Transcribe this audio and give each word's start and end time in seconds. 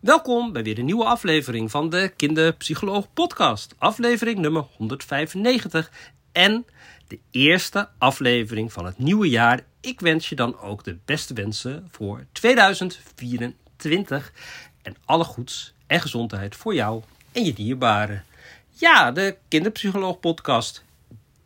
Welkom 0.00 0.52
bij 0.52 0.62
weer 0.62 0.78
een 0.78 0.84
nieuwe 0.84 1.04
aflevering 1.04 1.70
van 1.70 1.90
de 1.90 2.12
Kinderpsycholoog 2.16 3.12
Podcast. 3.12 3.74
Aflevering 3.78 4.38
nummer 4.38 4.64
195 4.76 5.90
en 6.32 6.66
de 7.08 7.18
eerste 7.30 7.88
aflevering 7.98 8.72
van 8.72 8.84
het 8.84 8.98
nieuwe 8.98 9.28
jaar. 9.28 9.60
Ik 9.80 10.00
wens 10.00 10.28
je 10.28 10.34
dan 10.34 10.58
ook 10.58 10.84
de 10.84 10.98
beste 11.04 11.34
wensen 11.34 11.88
voor 11.90 12.26
2024 12.32 14.32
en 14.82 14.96
alle 15.04 15.24
goeds 15.24 15.74
en 15.86 16.00
gezondheid 16.00 16.56
voor 16.56 16.74
jou 16.74 17.02
en 17.32 17.44
je 17.44 17.52
dierbaren. 17.52 18.24
Ja, 18.70 19.12
de 19.12 19.36
Kinderpsycholoog 19.48 20.20
Podcast. 20.20 20.84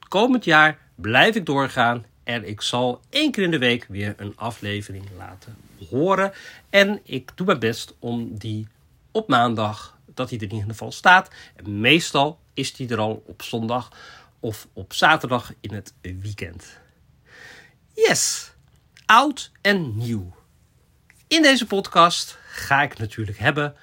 Komend 0.09 0.45
jaar 0.45 0.79
blijf 0.95 1.35
ik 1.35 1.47
doorgaan 1.47 2.05
en 2.25 2.49
ik 2.49 2.61
zal 2.61 3.01
één 3.11 3.31
keer 3.31 3.43
in 3.43 3.51
de 3.51 3.59
week 3.59 3.87
weer 3.89 4.15
een 4.17 4.37
aflevering 4.37 5.05
laten 5.17 5.57
horen. 5.91 6.33
En 6.71 7.01
ik 7.03 7.31
doe 7.35 7.47
mijn 7.47 7.59
best 7.59 7.95
om 7.99 8.39
die 8.39 8.69
op 9.11 9.29
maandag, 9.29 9.99
dat 10.15 10.31
hij 10.31 10.39
er 10.39 10.45
in 10.45 10.53
ieder 10.53 10.71
geval 10.71 10.93
staat. 10.93 11.31
Meestal 11.65 12.39
is 12.55 12.75
die 12.75 12.89
er 12.89 12.99
al 12.99 13.23
op 13.27 13.43
zondag 13.43 13.93
of 14.41 14.69
op 14.73 14.93
zaterdag 14.93 15.53
in 15.61 15.75
het 15.75 15.95
weekend. 16.01 16.79
Yes, 17.95 18.53
oud 19.07 19.51
en 19.61 19.97
nieuw. 19.97 20.35
In 21.27 21.43
deze 21.43 21.67
podcast 21.67 22.39
ga 22.47 22.83
ik 22.83 22.91
het 22.91 22.99
natuurlijk 22.99 23.39
hebben 23.39 23.75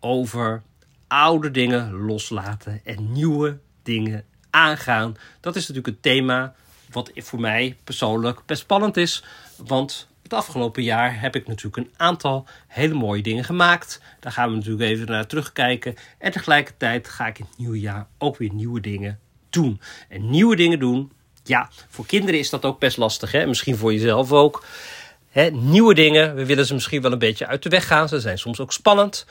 over 0.00 0.62
oude 1.06 1.50
dingen 1.50 1.92
loslaten 1.92 2.80
en 2.84 3.12
nieuwe 3.12 3.58
dingen 3.82 4.24
aangaan. 4.50 5.16
Dat 5.40 5.56
is 5.56 5.68
natuurlijk 5.68 5.96
een 5.96 6.02
thema 6.02 6.54
wat 6.94 7.10
voor 7.14 7.40
mij 7.40 7.76
persoonlijk 7.84 8.40
best 8.46 8.60
spannend 8.60 8.96
is. 8.96 9.24
Want 9.56 10.08
het 10.22 10.32
afgelopen 10.32 10.82
jaar 10.82 11.20
heb 11.20 11.36
ik 11.36 11.46
natuurlijk 11.46 11.76
een 11.76 11.92
aantal 11.96 12.46
hele 12.66 12.94
mooie 12.94 13.22
dingen 13.22 13.44
gemaakt. 13.44 14.00
Daar 14.20 14.32
gaan 14.32 14.50
we 14.50 14.56
natuurlijk 14.56 14.90
even 14.90 15.06
naar 15.06 15.26
terugkijken. 15.26 15.94
En 16.18 16.32
tegelijkertijd 16.32 17.08
ga 17.08 17.26
ik 17.26 17.38
in 17.38 17.44
het 17.48 17.58
nieuwe 17.58 17.80
jaar 17.80 18.06
ook 18.18 18.36
weer 18.36 18.52
nieuwe 18.52 18.80
dingen 18.80 19.18
doen. 19.50 19.80
En 20.08 20.30
nieuwe 20.30 20.56
dingen 20.56 20.78
doen, 20.78 21.12
ja, 21.44 21.70
voor 21.88 22.06
kinderen 22.06 22.40
is 22.40 22.50
dat 22.50 22.64
ook 22.64 22.78
best 22.78 22.96
lastig. 22.96 23.32
Hè? 23.32 23.46
Misschien 23.46 23.76
voor 23.76 23.92
jezelf 23.92 24.32
ook. 24.32 24.64
Nieuwe 25.52 25.94
dingen, 25.94 26.34
we 26.34 26.46
willen 26.46 26.66
ze 26.66 26.74
misschien 26.74 27.02
wel 27.02 27.12
een 27.12 27.18
beetje 27.18 27.46
uit 27.46 27.62
de 27.62 27.68
weg 27.68 27.86
gaan. 27.86 28.08
Ze 28.08 28.20
zijn 28.20 28.38
soms 28.38 28.60
ook 28.60 28.72
spannend. 28.72 29.26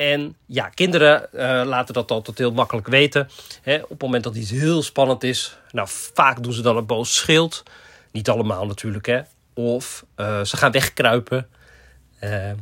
En 0.00 0.36
ja, 0.46 0.68
kinderen 0.68 1.28
uh, 1.32 1.40
laten 1.64 1.94
dat 1.94 2.10
altijd 2.10 2.38
heel 2.38 2.52
makkelijk 2.52 2.86
weten. 2.86 3.30
Hè, 3.62 3.76
op 3.76 3.88
het 3.88 4.00
moment 4.00 4.24
dat 4.24 4.36
iets 4.36 4.50
heel 4.50 4.82
spannend 4.82 5.22
is, 5.22 5.56
nou 5.70 5.88
vaak 5.90 6.42
doen 6.42 6.52
ze 6.52 6.62
dan 6.62 6.76
een 6.76 6.86
boos 6.86 7.14
schild. 7.14 7.62
Niet 8.10 8.28
allemaal 8.28 8.66
natuurlijk, 8.66 9.06
hè. 9.06 9.20
Of 9.54 10.04
uh, 10.16 10.44
ze 10.44 10.56
gaan 10.56 10.70
wegkruipen. 10.70 11.48
Uh, 12.20 12.52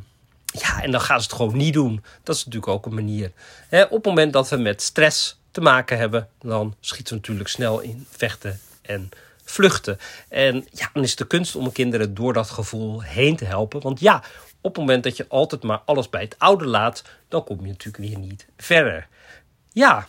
ja, 0.45 0.83
en 0.83 0.91
dan 0.91 1.01
gaan 1.01 1.21
ze 1.21 1.27
het 1.27 1.37
gewoon 1.37 1.57
niet 1.57 1.73
doen. 1.73 2.05
Dat 2.23 2.37
is 2.37 2.45
natuurlijk 2.45 2.73
ook 2.73 2.87
een 2.87 2.95
manier. 2.95 3.33
Hè, 3.69 3.83
op 3.83 3.91
het 3.91 4.05
moment 4.05 4.33
dat 4.33 4.49
we 4.49 4.57
met 4.57 4.83
stress 4.83 5.39
te 5.51 5.61
maken 5.61 5.99
hebben, 5.99 6.29
dan 6.41 6.75
schieten 6.81 7.15
we 7.15 7.21
natuurlijk 7.21 7.49
snel 7.49 7.81
in 7.81 8.07
vechten 8.11 8.61
en 8.83 9.09
vluchten. 9.45 9.99
En 10.29 10.67
ja, 10.73 10.91
dan 10.93 11.03
is 11.03 11.17
de 11.17 11.27
kunst 11.27 11.57
om 11.57 11.73
kinderen 11.73 12.15
door 12.15 12.33
dat 12.33 12.51
gevoel 12.51 13.03
heen 13.03 13.37
te 13.37 13.45
helpen. 13.45 13.81
Want 13.81 14.01
ja, 14.01 14.23
op 14.69 14.75
het 14.75 14.85
moment 14.85 15.05
dat 15.05 15.17
je 15.17 15.29
altijd 15.29 15.63
maar 15.63 15.81
alles 15.85 16.09
bij 16.09 16.21
het 16.21 16.39
oude 16.39 16.67
laat, 16.67 17.05
dan 17.29 17.45
kom 17.45 17.61
je 17.61 17.67
natuurlijk 17.67 18.05
weer 18.05 18.19
niet 18.19 18.47
verder. 18.57 19.07
Ja, 19.73 20.07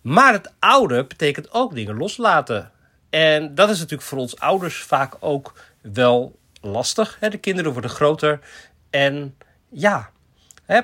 maar 0.00 0.32
het 0.32 0.52
oude 0.58 1.04
betekent 1.04 1.52
ook 1.52 1.74
dingen 1.74 1.96
loslaten. 1.96 2.70
En 3.10 3.54
dat 3.54 3.70
is 3.70 3.76
natuurlijk 3.76 4.08
voor 4.08 4.18
ons 4.18 4.38
ouders 4.38 4.76
vaak 4.82 5.16
ook 5.20 5.54
wel 5.80 6.38
lastig. 6.60 7.18
De 7.20 7.38
kinderen 7.38 7.72
worden 7.72 7.90
groter 7.90 8.40
en 8.90 9.36
ja, 9.68 10.10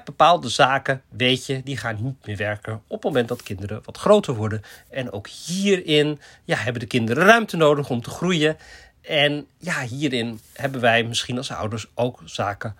bepaalde 0.05 0.49
zaken, 0.49 1.03
weet 1.09 1.47
je, 1.47 1.63
die 1.63 1.77
gaan 1.77 1.99
niet 2.01 2.27
meer 2.27 2.37
werken 2.37 2.75
op 2.75 3.03
het 3.03 3.05
moment 3.05 3.29
dat 3.29 3.43
kinderen 3.43 3.81
wat 3.85 3.99
groter 3.99 4.35
worden. 4.35 4.63
En 4.91 5.13
ook 5.13 5.29
hierin 5.29 6.21
ja, 6.45 6.57
hebben 6.57 6.81
de 6.81 6.87
kinderen 6.87 7.25
ruimte 7.25 7.57
nodig 7.57 7.91
om 7.91 8.03
te 8.03 8.11
groeien. 8.11 8.57
En 9.01 9.47
ja, 9.59 9.81
hierin 9.81 10.41
hebben 10.53 10.81
wij 10.81 11.05
misschien 11.05 11.37
als 11.37 11.51
ouders 11.51 11.87
ook 11.95 12.21
zaken 12.25 12.77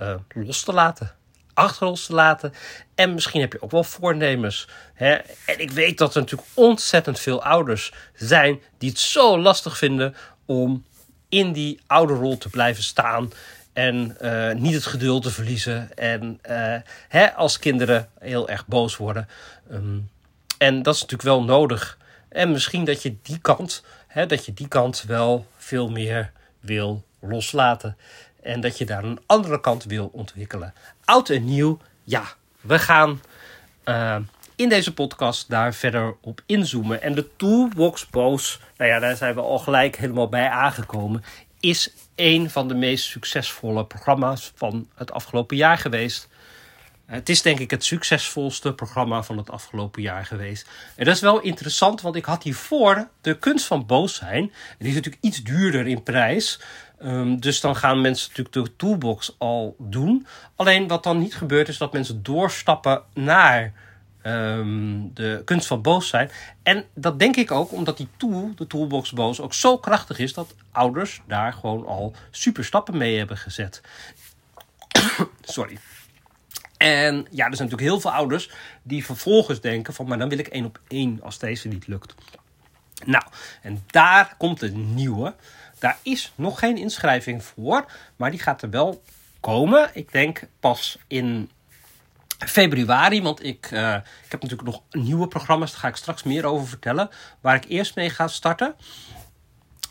uh, 0.00 0.14
los 0.28 0.62
te 0.62 0.72
laten. 0.72 1.14
Achter 1.54 1.94
te 1.94 2.14
laten. 2.14 2.54
En 2.94 3.14
misschien 3.14 3.40
heb 3.40 3.52
je 3.52 3.62
ook 3.62 3.70
wel 3.70 3.84
voornemens. 3.84 4.68
Hè? 4.94 5.12
En 5.46 5.60
ik 5.60 5.70
weet 5.70 5.98
dat 5.98 6.14
er 6.14 6.20
natuurlijk 6.20 6.48
ontzettend 6.54 7.20
veel 7.20 7.42
ouders 7.42 7.92
zijn 8.14 8.60
die 8.78 8.90
het 8.90 8.98
zo 8.98 9.38
lastig 9.38 9.78
vinden 9.78 10.14
om 10.44 10.84
in 11.28 11.52
die 11.52 11.80
oude 11.86 12.14
rol 12.14 12.38
te 12.38 12.48
blijven 12.48 12.82
staan. 12.82 13.32
En 13.72 14.16
uh, 14.20 14.52
niet 14.52 14.74
het 14.74 14.86
geduld 14.86 15.22
te 15.22 15.30
verliezen. 15.30 15.96
En 15.96 16.40
uh, 16.50 16.76
hè, 17.08 17.34
als 17.34 17.58
kinderen 17.58 18.08
heel 18.18 18.48
erg 18.48 18.66
boos 18.66 18.96
worden. 18.96 19.28
Um, 19.72 20.10
en 20.58 20.82
dat 20.82 20.94
is 20.94 21.00
natuurlijk 21.00 21.28
wel 21.28 21.44
nodig. 21.44 21.98
En 22.28 22.50
misschien 22.50 22.84
dat 22.84 23.02
je 23.02 23.16
die 23.22 23.38
kant, 23.38 23.84
hè, 24.06 24.26
dat 24.26 24.46
je 24.46 24.54
die 24.54 24.68
kant 24.68 25.04
wel 25.06 25.46
veel 25.56 25.90
meer 25.90 26.32
wil 26.60 27.04
loslaten. 27.20 27.96
En 28.46 28.60
dat 28.60 28.78
je 28.78 28.84
daar 28.84 29.04
een 29.04 29.20
andere 29.26 29.60
kant 29.60 29.84
wil 29.84 30.10
ontwikkelen. 30.12 30.74
Oud 31.04 31.28
en 31.28 31.44
nieuw, 31.44 31.78
ja, 32.04 32.24
we 32.60 32.78
gaan 32.78 33.20
uh, 33.84 34.16
in 34.56 34.68
deze 34.68 34.94
podcast 34.94 35.50
daar 35.50 35.74
verder 35.74 36.16
op 36.20 36.40
inzoomen. 36.46 37.02
En 37.02 37.14
de 37.14 37.36
Toolbox 37.36 38.06
Boos, 38.10 38.60
nou 38.76 38.90
ja, 38.90 38.98
daar 38.98 39.16
zijn 39.16 39.34
we 39.34 39.40
al 39.40 39.58
gelijk 39.58 39.96
helemaal 39.96 40.28
bij 40.28 40.48
aangekomen. 40.48 41.24
Is 41.60 41.92
een 42.14 42.50
van 42.50 42.68
de 42.68 42.74
meest 42.74 43.04
succesvolle 43.04 43.84
programma's 43.84 44.52
van 44.54 44.88
het 44.94 45.12
afgelopen 45.12 45.56
jaar 45.56 45.78
geweest. 45.78 46.28
Het 47.06 47.28
is 47.28 47.42
denk 47.42 47.58
ik 47.58 47.70
het 47.70 47.84
succesvolste 47.84 48.74
programma 48.74 49.22
van 49.22 49.36
het 49.36 49.50
afgelopen 49.50 50.02
jaar 50.02 50.24
geweest. 50.24 50.68
En 50.96 51.04
dat 51.04 51.14
is 51.14 51.20
wel 51.20 51.40
interessant, 51.40 52.00
want 52.00 52.16
ik 52.16 52.24
had 52.24 52.42
hiervoor 52.42 53.08
de 53.20 53.38
kunst 53.38 53.66
van 53.66 53.86
boos 53.86 54.14
zijn. 54.14 54.52
Die 54.78 54.88
is 54.88 54.94
natuurlijk 54.94 55.22
iets 55.24 55.42
duurder 55.42 55.86
in 55.86 56.02
prijs. 56.02 56.60
Um, 57.02 57.40
dus 57.40 57.60
dan 57.60 57.76
gaan 57.76 58.00
mensen 58.00 58.28
natuurlijk 58.28 58.66
de 58.66 58.76
toolbox 58.76 59.34
al 59.38 59.76
doen. 59.78 60.26
Alleen 60.56 60.88
wat 60.88 61.02
dan 61.02 61.18
niet 61.18 61.34
gebeurt 61.34 61.68
is 61.68 61.78
dat 61.78 61.92
mensen 61.92 62.22
doorstappen 62.22 63.02
naar 63.14 63.72
um, 64.22 65.10
de 65.14 65.42
kunst 65.44 65.66
van 65.66 65.82
boos 65.82 66.08
zijn. 66.08 66.30
En 66.62 66.84
dat 66.94 67.18
denk 67.18 67.36
ik 67.36 67.50
ook 67.50 67.72
omdat 67.72 67.96
die 67.96 68.08
tool, 68.16 68.50
de 68.56 68.66
toolbox 68.66 69.12
boos, 69.12 69.40
ook 69.40 69.54
zo 69.54 69.78
krachtig 69.78 70.18
is 70.18 70.32
dat 70.32 70.54
ouders 70.72 71.22
daar 71.26 71.52
gewoon 71.52 71.86
al 71.86 72.14
super 72.30 72.64
stappen 72.64 72.96
mee 72.96 73.18
hebben 73.18 73.36
gezet. 73.36 73.80
Sorry. 75.40 75.78
En 76.86 77.26
ja, 77.30 77.46
er 77.46 77.56
zijn 77.56 77.68
natuurlijk 77.68 77.80
heel 77.80 78.00
veel 78.00 78.12
ouders 78.12 78.50
die 78.82 79.04
vervolgens 79.04 79.60
denken 79.60 79.94
van, 79.94 80.06
maar 80.06 80.18
dan 80.18 80.28
wil 80.28 80.38
ik 80.38 80.46
één 80.46 80.64
op 80.64 80.80
één 80.88 81.20
als 81.22 81.38
deze 81.38 81.68
niet 81.68 81.86
lukt. 81.86 82.14
Nou, 83.04 83.24
en 83.62 83.84
daar 83.86 84.34
komt 84.38 84.62
een 84.62 84.94
nieuwe. 84.94 85.34
Daar 85.78 85.98
is 86.02 86.32
nog 86.34 86.58
geen 86.58 86.76
inschrijving 86.76 87.44
voor, 87.44 87.84
maar 88.16 88.30
die 88.30 88.40
gaat 88.40 88.62
er 88.62 88.70
wel 88.70 89.02
komen. 89.40 89.90
Ik 89.92 90.12
denk 90.12 90.42
pas 90.60 90.98
in 91.06 91.50
februari, 92.38 93.22
want 93.22 93.44
ik, 93.44 93.70
uh, 93.70 93.94
ik 94.24 94.30
heb 94.30 94.42
natuurlijk 94.42 94.68
nog 94.68 94.82
nieuwe 94.90 95.28
programma's, 95.28 95.70
daar 95.70 95.80
ga 95.80 95.88
ik 95.88 95.96
straks 95.96 96.22
meer 96.22 96.44
over 96.44 96.66
vertellen, 96.66 97.08
waar 97.40 97.54
ik 97.54 97.64
eerst 97.68 97.94
mee 97.94 98.10
ga 98.10 98.28
starten. 98.28 98.74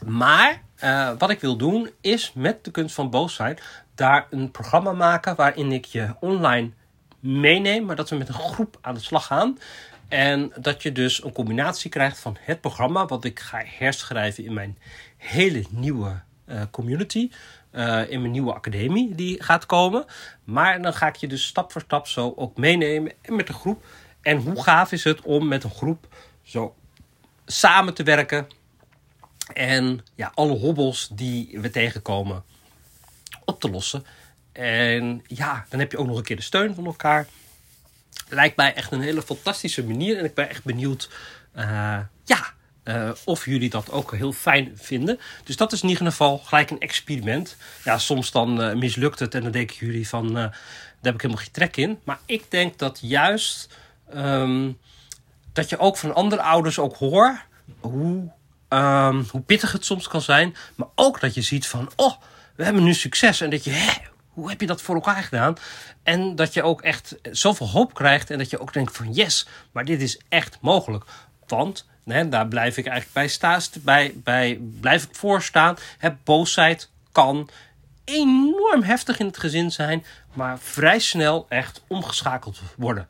Maar 0.06 0.62
uh, 0.83 1.12
wat 1.17 1.29
ik 1.29 1.39
wil 1.39 1.57
doen 1.57 1.89
is 2.01 2.31
met 2.35 2.63
de 2.63 2.72
kunst 2.72 2.95
van 2.95 3.09
boos 3.09 3.35
zijn 3.35 3.59
daar 3.95 4.27
een 4.29 4.51
programma 4.51 4.91
maken 4.91 5.35
waarin 5.35 5.72
ik 5.72 5.85
je 5.85 6.16
online 6.19 6.72
meeneem, 7.25 7.86
maar 7.86 7.96
dat 7.96 8.09
we 8.09 8.16
met 8.16 8.28
een 8.28 8.34
groep 8.34 8.78
aan 8.81 8.94
de 8.94 9.00
slag 9.00 9.25
gaan. 9.25 9.58
En 10.08 10.52
dat 10.59 10.84
je 10.84 10.91
dus 10.91 11.24
een 11.24 11.31
combinatie 11.31 11.90
krijgt 11.90 12.19
van 12.19 12.38
het 12.40 12.62
programma, 12.62 13.06
wat 13.06 13.24
ik 13.24 13.40
ga 13.40 13.62
herschrijven 13.66 14.44
in 14.44 14.53
mijn 14.53 14.78
hele 15.18 15.63
nieuwe 15.69 16.22
uh, 16.47 16.62
community. 16.72 17.30
Uh, 17.72 18.09
in 18.12 18.19
mijn 18.19 18.31
nieuwe 18.31 18.53
academie 18.53 19.16
die 19.16 19.44
gaat 19.44 19.66
komen. 19.66 20.06
Maar 20.44 20.81
dan 20.81 20.94
ga 20.94 21.08
ik 21.08 21.16
je 21.16 21.28
dus 21.28 21.46
stap 21.46 21.72
voor 21.72 21.81
stap 21.81 22.08
zo 22.08 22.33
ook 22.36 22.57
meenemen 22.57 23.12
en 23.22 23.36
met 23.36 23.48
de 23.48 23.54
groep. 23.54 23.86
En 24.22 24.38
hoe 24.38 24.63
gaaf 24.63 24.92
is 24.92 25.04
het 25.04 25.22
om 25.22 25.48
met 25.48 25.63
een 25.63 25.72
groep 25.72 26.07
zo 26.44 26.75
samen 27.45 27.94
te 27.94 28.04
werken. 28.04 28.48
En 29.54 30.06
ja, 30.16 30.31
alle 30.33 30.57
hobbels 30.57 31.10
die 31.12 31.60
we 31.60 31.69
tegenkomen 31.69 32.44
op 33.45 33.60
te 33.60 33.69
lossen. 33.69 34.06
En 34.56 35.24
ja, 35.28 35.66
dan 35.69 35.80
heb 35.80 35.92
je 35.92 35.98
ook 35.98 36.07
nog 36.07 36.18
een 36.18 36.24
keer 36.24 36.36
de 36.36 36.42
steun 36.42 36.75
van 36.75 36.86
elkaar. 36.86 37.28
Lijkt 38.30 38.56
mij 38.56 38.74
echt 38.74 38.92
een 38.92 39.02
hele 39.02 39.22
fantastische 39.22 39.84
manier. 39.84 40.18
En 40.18 40.25
ik 40.25 40.34
ben 40.34 40.50
echt 40.50 40.63
benieuwd 40.63 41.10
uh, 41.56 42.00
ja, 42.24 42.54
uh, 42.84 43.12
of 43.24 43.46
jullie 43.46 43.69
dat 43.69 43.92
ook 43.92 44.16
heel 44.16 44.31
fijn 44.31 44.72
vinden. 44.75 45.19
Dus 45.44 45.57
dat 45.57 45.72
is 45.72 45.81
in 45.81 45.90
ieder 45.90 46.06
geval 46.06 46.38
gelijk 46.38 46.69
een 46.69 46.80
experiment. 46.80 47.57
Ja, 47.84 47.98
soms 47.98 48.31
dan 48.31 48.62
uh, 48.62 48.74
mislukt 48.74 49.19
het 49.19 49.36
en 49.36 49.42
dan 49.42 49.52
denken 49.52 49.75
jullie 49.80 50.07
van... 50.07 50.34
daar 50.34 50.58
heb 51.01 51.13
ik 51.13 51.22
helemaal 51.22 51.44
geen 51.44 51.51
trek 51.51 51.78
in. 51.78 52.00
Maar 52.04 52.19
ik 52.25 52.51
denk 52.51 52.78
dat 52.78 53.00
juist... 53.01 53.69
Um, 54.16 54.78
dat 55.54 55.69
je 55.69 55.78
ook 55.78 55.98
van 55.98 56.16
andere 56.16 56.42
ouders 56.42 56.80
ook 56.80 56.96
hoort... 56.96 57.40
hoe, 57.80 58.31
um, 58.69 59.25
hoe 59.31 59.42
pittig 59.46 59.72
het 59.72 59.86
soms 59.86 60.08
kan 60.08 60.22
zijn. 60.22 60.56
Maar 60.75 60.88
ook 60.96 61.19
dat 61.19 61.34
je 61.34 61.42
ziet 61.42 61.68
van... 61.68 61.92
oh, 61.96 62.13
we 62.56 62.63
hebben 62.63 62.84
nu 62.84 62.94
succes. 62.94 63.42
En 63.42 63.50
dat 63.50 63.63
je... 63.63 63.72
Hè, 63.72 63.94
hoe 64.36 64.50
heb 64.50 64.62
je 64.62 64.68
dat 64.68 64.82
voor 64.82 64.96
elkaar 64.96 65.24
gedaan? 65.24 65.56
En 66.04 66.36
dat 66.36 66.54
je 66.54 66.64
ook 66.64 66.82
echt 66.82 67.16
zoveel 67.32 67.70
hoop 67.70 67.94
krijgt 67.94 68.30
en 68.30 68.38
dat 68.38 68.50
je 68.50 68.60
ook 68.60 68.74
denkt 68.74 68.98
van 68.98 69.14
yes, 69.14 69.48
maar 69.72 69.86
dit 69.86 70.02
is 70.02 70.20
echt 70.30 70.58
mogelijk. 70.62 71.06
Want 71.48 71.88
nee, 72.04 72.30
daar 72.30 72.48
blijf 72.48 72.78
ik 72.78 72.86
eigenlijk 72.86 73.14
bij, 73.14 73.28
staan, 73.28 73.62
bij, 73.82 74.14
bij 74.16 74.60
blijf 74.80 75.04
ik 75.04 75.16
voor 75.16 75.44
boosheid 76.24 76.90
kan 77.12 77.50
enorm 78.04 78.84
heftig 78.84 79.20
in 79.20 79.26
het 79.26 79.38
gezin 79.38 79.72
zijn, 79.72 80.06
maar 80.34 80.60
vrij 80.60 81.00
snel 81.00 81.46
echt 81.50 81.82
omgeschakeld 81.88 82.62
worden. 82.78 83.08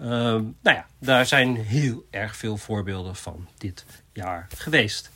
Uh, 0.00 0.08
nou 0.08 0.52
ja, 0.62 0.86
daar 0.98 1.26
zijn 1.26 1.56
heel 1.56 2.06
erg 2.10 2.36
veel 2.36 2.56
voorbeelden 2.56 3.16
van 3.16 3.48
dit 3.58 3.84
jaar 4.12 4.46
geweest. 4.56 5.10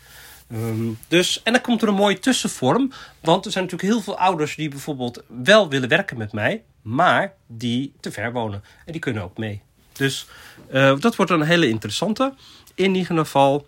Um, 0.52 0.98
dus, 1.08 1.42
en 1.42 1.52
dan 1.52 1.62
komt 1.62 1.82
er 1.82 1.88
een 1.88 1.94
mooie 1.94 2.18
tussenvorm. 2.18 2.92
Want 3.20 3.44
er 3.44 3.52
zijn 3.52 3.64
natuurlijk 3.64 3.92
heel 3.92 4.02
veel 4.02 4.18
ouders 4.18 4.54
die 4.54 4.68
bijvoorbeeld 4.68 5.22
wel 5.26 5.68
willen 5.68 5.88
werken 5.88 6.18
met 6.18 6.32
mij, 6.32 6.62
maar 6.82 7.34
die 7.46 7.92
te 8.00 8.12
ver 8.12 8.32
wonen. 8.32 8.64
En 8.84 8.92
die 8.92 9.00
kunnen 9.00 9.22
ook 9.22 9.38
mee. 9.38 9.62
Dus 9.92 10.26
uh, 10.72 11.00
dat 11.00 11.16
wordt 11.16 11.32
een 11.32 11.42
hele 11.42 11.68
interessante. 11.68 12.34
In 12.74 12.94
ieder 12.94 13.16
geval. 13.16 13.66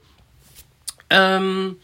Um, 1.09 1.79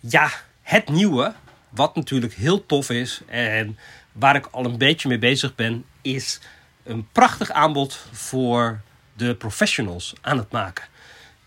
ja, 0.00 0.30
het 0.62 0.88
nieuwe, 0.88 1.34
wat 1.68 1.96
natuurlijk 1.96 2.34
heel 2.34 2.66
tof 2.66 2.90
is 2.90 3.20
en 3.26 3.78
waar 4.12 4.36
ik 4.36 4.46
al 4.50 4.64
een 4.64 4.78
beetje 4.78 5.08
mee 5.08 5.18
bezig 5.18 5.54
ben, 5.54 5.84
is 6.02 6.40
een 6.84 7.08
prachtig 7.12 7.50
aanbod 7.50 8.06
voor 8.12 8.80
de 9.12 9.34
professionals 9.34 10.12
aan 10.20 10.38
het 10.38 10.50
maken. 10.50 10.84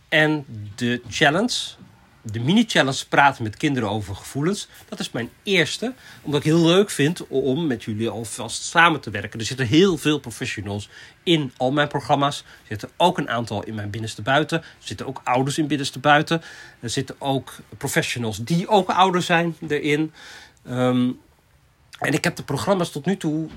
En 0.09 0.45
de 0.75 1.01
challenge, 1.09 1.57
de 2.31 2.39
mini-challenge 2.39 3.07
praten 3.07 3.43
met 3.43 3.57
kinderen 3.57 3.89
over 3.89 4.15
gevoelens. 4.15 4.67
Dat 4.89 4.99
is 4.99 5.11
mijn 5.11 5.29
eerste, 5.43 5.93
omdat 6.21 6.39
ik 6.39 6.45
heel 6.45 6.65
leuk 6.65 6.89
vind 6.89 7.27
om 7.27 7.67
met 7.67 7.83
jullie 7.83 8.09
alvast 8.09 8.63
samen 8.63 8.99
te 8.99 9.09
werken. 9.09 9.39
Er 9.39 9.45
zitten 9.45 9.67
heel 9.67 9.97
veel 9.97 10.19
professionals 10.19 10.89
in 11.23 11.51
al 11.57 11.71
mijn 11.71 11.87
programma's. 11.87 12.37
Er 12.39 12.67
zitten 12.67 12.89
ook 12.97 13.17
een 13.17 13.29
aantal 13.29 13.63
in 13.63 13.75
mijn 13.75 13.89
binnenste 13.89 14.21
buiten. 14.21 14.57
Er 14.61 14.65
zitten 14.79 15.07
ook 15.07 15.21
ouders 15.23 15.57
in 15.57 15.67
binnenste 15.67 15.99
buiten. 15.99 16.41
Er 16.79 16.89
zitten 16.89 17.15
ook 17.19 17.55
professionals 17.77 18.37
die 18.37 18.67
ook 18.67 18.89
ouder 18.89 19.21
zijn 19.21 19.55
erin. 19.67 20.13
Um, 20.69 21.19
en 21.99 22.13
ik 22.13 22.23
heb 22.23 22.35
de 22.35 22.43
programma's 22.43 22.91
tot 22.91 23.05
nu 23.05 23.17
toe 23.17 23.49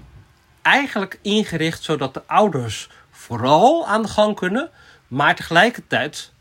eigenlijk 0.62 1.19
ingericht 1.22 1.82
zodat 1.82 2.14
de 2.14 2.22
ouders 2.26 2.88
vooral 3.10 3.86
aan 3.86 4.02
de 4.02 4.08
gang 4.08 4.36
kunnen. 4.36 4.70
Maar 5.08 5.36
tegelijkertijd 5.36 6.32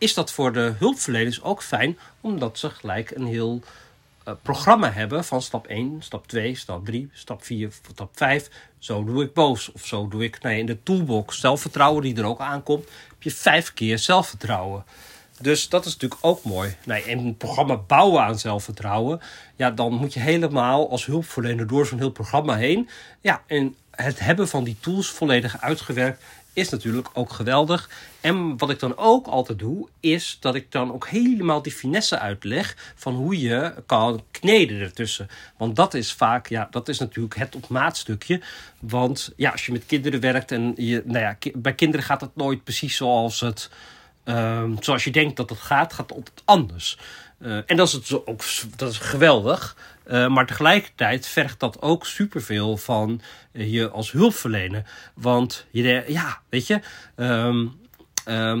is 0.00 0.14
dat 0.14 0.32
voor 0.32 0.52
de 0.52 0.74
hulpverleners 0.78 1.42
ook 1.42 1.62
fijn, 1.62 1.98
omdat 2.20 2.58
ze 2.58 2.70
gelijk 2.70 3.10
een 3.10 3.26
heel 3.26 3.62
uh, 4.28 4.34
programma 4.42 4.92
hebben 4.92 5.24
van 5.24 5.42
stap 5.42 5.66
1, 5.66 5.96
stap 6.02 6.26
2, 6.26 6.54
stap 6.54 6.84
3, 6.84 7.10
stap 7.12 7.44
4, 7.44 7.72
stap 7.92 8.10
5. 8.16 8.50
Zo 8.78 9.04
doe 9.04 9.22
ik 9.22 9.32
boos. 9.32 9.72
Of 9.72 9.86
zo 9.86 10.08
doe 10.08 10.24
ik 10.24 10.42
nee, 10.42 10.58
in 10.58 10.66
de 10.66 10.82
toolbox 10.82 11.40
zelfvertrouwen 11.40 12.02
die 12.02 12.16
er 12.16 12.24
ook 12.24 12.40
aankomt. 12.40 12.84
Heb 13.08 13.22
je 13.22 13.30
vijf 13.30 13.74
keer 13.74 13.98
zelfvertrouwen. 13.98 14.84
Dus 15.40 15.68
dat 15.68 15.86
is 15.86 15.92
natuurlijk 15.92 16.24
ook 16.24 16.42
mooi. 16.42 16.76
Nee, 16.84 17.02
en 17.02 17.18
een 17.18 17.36
programma 17.36 17.76
bouwen 17.76 18.22
aan 18.22 18.38
zelfvertrouwen. 18.38 19.20
Ja, 19.56 19.70
dan 19.70 19.92
moet 19.92 20.14
je 20.14 20.20
helemaal 20.20 20.90
als 20.90 21.06
hulpverlener 21.06 21.66
door 21.66 21.86
zo'n 21.86 21.98
heel 21.98 22.10
programma 22.10 22.56
heen. 22.56 22.88
Ja, 23.20 23.42
en 23.46 23.76
het 23.90 24.20
hebben 24.20 24.48
van 24.48 24.64
die 24.64 24.76
tools 24.80 25.08
volledig 25.08 25.60
uitgewerkt 25.60 26.22
is 26.52 26.68
natuurlijk 26.68 27.08
ook 27.12 27.32
geweldig. 27.32 27.90
En 28.20 28.58
wat 28.58 28.70
ik 28.70 28.78
dan 28.78 28.96
ook 28.96 29.26
altijd 29.26 29.58
doe, 29.58 29.88
is 30.00 30.36
dat 30.40 30.54
ik 30.54 30.72
dan 30.72 30.92
ook 30.92 31.08
helemaal 31.08 31.62
die 31.62 31.72
finesse 31.72 32.18
uitleg 32.18 32.92
van 32.94 33.14
hoe 33.14 33.40
je 33.40 33.74
kan 33.86 34.24
kneden 34.30 34.80
ertussen. 34.80 35.28
Want 35.56 35.76
dat 35.76 35.94
is 35.94 36.12
vaak, 36.12 36.46
ja, 36.48 36.68
dat 36.70 36.88
is 36.88 36.98
natuurlijk 36.98 37.36
het 37.36 37.56
op 37.56 37.68
maat 37.68 37.96
stukje. 37.96 38.40
Want 38.78 39.32
ja, 39.36 39.50
als 39.50 39.66
je 39.66 39.72
met 39.72 39.86
kinderen 39.86 40.20
werkt 40.20 40.52
en 40.52 40.72
je, 40.76 41.02
nou 41.04 41.18
ja, 41.18 41.36
bij 41.54 41.74
kinderen 41.74 42.06
gaat 42.06 42.20
het 42.20 42.36
nooit 42.36 42.64
precies 42.64 42.96
zoals 42.96 43.40
het. 43.40 43.70
Um, 44.24 44.76
zoals 44.80 45.04
je 45.04 45.10
denkt 45.10 45.36
dat 45.36 45.50
het 45.50 45.58
gaat, 45.58 45.92
gaat 45.92 46.08
het 46.08 46.18
altijd 46.18 46.42
anders. 46.44 46.98
Uh, 47.38 47.56
en 47.66 47.76
dat 47.76 47.86
is, 47.86 47.92
het 47.92 48.26
ook, 48.26 48.42
dat 48.76 48.90
is 48.90 48.98
geweldig. 48.98 49.76
Uh, 50.10 50.28
maar 50.28 50.46
tegelijkertijd 50.46 51.26
vergt 51.26 51.60
dat 51.60 51.82
ook 51.82 52.06
superveel 52.06 52.76
van 52.76 53.20
uh, 53.52 53.72
je 53.72 53.90
als 53.90 54.12
hulpverlener. 54.12 54.82
Want 55.14 55.66
je, 55.70 56.04
ja, 56.06 56.40
weet 56.48 56.66
je, 56.66 56.80
um, 57.16 57.78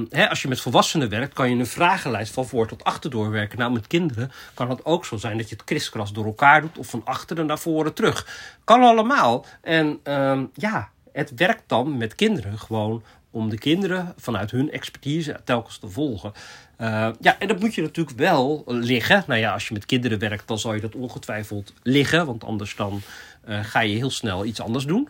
hè, 0.08 0.28
als 0.28 0.42
je 0.42 0.48
met 0.48 0.60
volwassenen 0.60 1.08
werkt, 1.08 1.34
kan 1.34 1.50
je 1.50 1.56
een 1.56 1.66
vragenlijst 1.66 2.32
van 2.32 2.46
voor 2.46 2.66
tot 2.66 2.84
achter 2.84 3.10
doorwerken. 3.10 3.58
Nou, 3.58 3.72
met 3.72 3.86
kinderen 3.86 4.32
kan 4.54 4.70
het 4.70 4.84
ook 4.84 5.04
zo 5.04 5.16
zijn 5.16 5.36
dat 5.36 5.48
je 5.48 5.54
het 5.54 5.64
kriskras 5.64 6.12
door 6.12 6.24
elkaar 6.24 6.60
doet 6.60 6.78
of 6.78 6.86
van 6.86 7.04
achteren 7.04 7.46
naar 7.46 7.58
voren 7.58 7.94
terug. 7.94 8.26
Kan 8.64 8.82
allemaal. 8.82 9.46
En 9.62 10.00
um, 10.04 10.50
ja, 10.54 10.90
het 11.12 11.32
werkt 11.36 11.62
dan 11.66 11.96
met 11.96 12.14
kinderen 12.14 12.58
gewoon 12.58 13.02
om 13.30 13.48
de 13.48 13.58
kinderen 13.58 14.14
vanuit 14.16 14.50
hun 14.50 14.70
expertise 14.70 15.40
telkens 15.44 15.78
te 15.78 15.88
volgen. 15.88 16.32
Uh, 16.80 17.08
ja, 17.20 17.38
en 17.38 17.48
dat 17.48 17.60
moet 17.60 17.74
je 17.74 17.82
natuurlijk 17.82 18.18
wel 18.18 18.62
liggen. 18.66 19.24
Nou 19.26 19.40
ja, 19.40 19.52
als 19.52 19.68
je 19.68 19.74
met 19.74 19.86
kinderen 19.86 20.18
werkt, 20.18 20.48
dan 20.48 20.58
zal 20.58 20.74
je 20.74 20.80
dat 20.80 20.94
ongetwijfeld 20.94 21.72
liggen. 21.82 22.26
Want 22.26 22.44
anders 22.44 22.76
dan 22.76 23.00
uh, 23.48 23.64
ga 23.64 23.80
je 23.80 23.96
heel 23.96 24.10
snel 24.10 24.44
iets 24.44 24.60
anders 24.60 24.84
doen. 24.84 25.08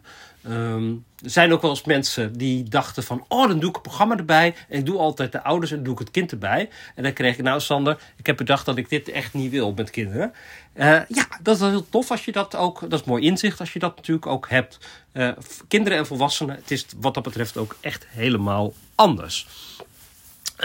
Um, 0.49 1.05
er 1.23 1.31
zijn 1.31 1.53
ook 1.53 1.63
wel 1.63 1.71
eens 1.71 1.85
mensen 1.85 2.39
die 2.39 2.63
dachten 2.65 3.03
van... 3.03 3.25
oh, 3.29 3.49
dan 3.49 3.61
doe 3.61 3.69
ik 3.69 3.77
een 3.77 3.83
programma 3.83 4.17
erbij. 4.17 4.55
En 4.69 4.79
ik 4.79 4.87
doe 4.87 4.99
altijd 4.99 5.33
de 5.33 5.43
ouders 5.43 5.73
en 5.73 5.83
doe 5.83 5.93
ik 5.93 5.99
het 5.99 6.11
kind 6.11 6.31
erbij. 6.31 6.69
En 6.95 7.03
dan 7.03 7.13
kreeg 7.13 7.37
ik, 7.37 7.43
nou 7.43 7.61
Sander, 7.61 8.01
ik 8.17 8.27
heb 8.27 8.37
bedacht 8.37 8.67
dat 8.67 8.77
ik 8.77 8.89
dit 8.89 9.09
echt 9.09 9.35
niet 9.35 9.51
wil 9.51 9.73
met 9.73 9.91
kinderen. 9.91 10.33
Uh, 10.75 11.01
ja, 11.09 11.27
dat 11.43 11.55
is 11.55 11.61
heel 11.61 11.89
tof 11.89 12.11
als 12.11 12.25
je 12.25 12.33
dat 12.33 12.55
ook... 12.57 12.91
dat 12.91 13.01
is 13.01 13.07
mooi 13.07 13.25
inzicht 13.25 13.61
als 13.61 13.73
je 13.73 13.79
dat 13.79 13.97
natuurlijk 13.97 14.27
ook 14.27 14.49
hebt. 14.49 14.79
Uh, 15.13 15.31
kinderen 15.69 15.99
en 15.99 16.07
volwassenen, 16.07 16.57
het 16.57 16.71
is 16.71 16.87
wat 16.97 17.15
dat 17.15 17.23
betreft 17.23 17.57
ook 17.57 17.77
echt 17.81 18.07
helemaal 18.09 18.73
anders. 18.95 19.47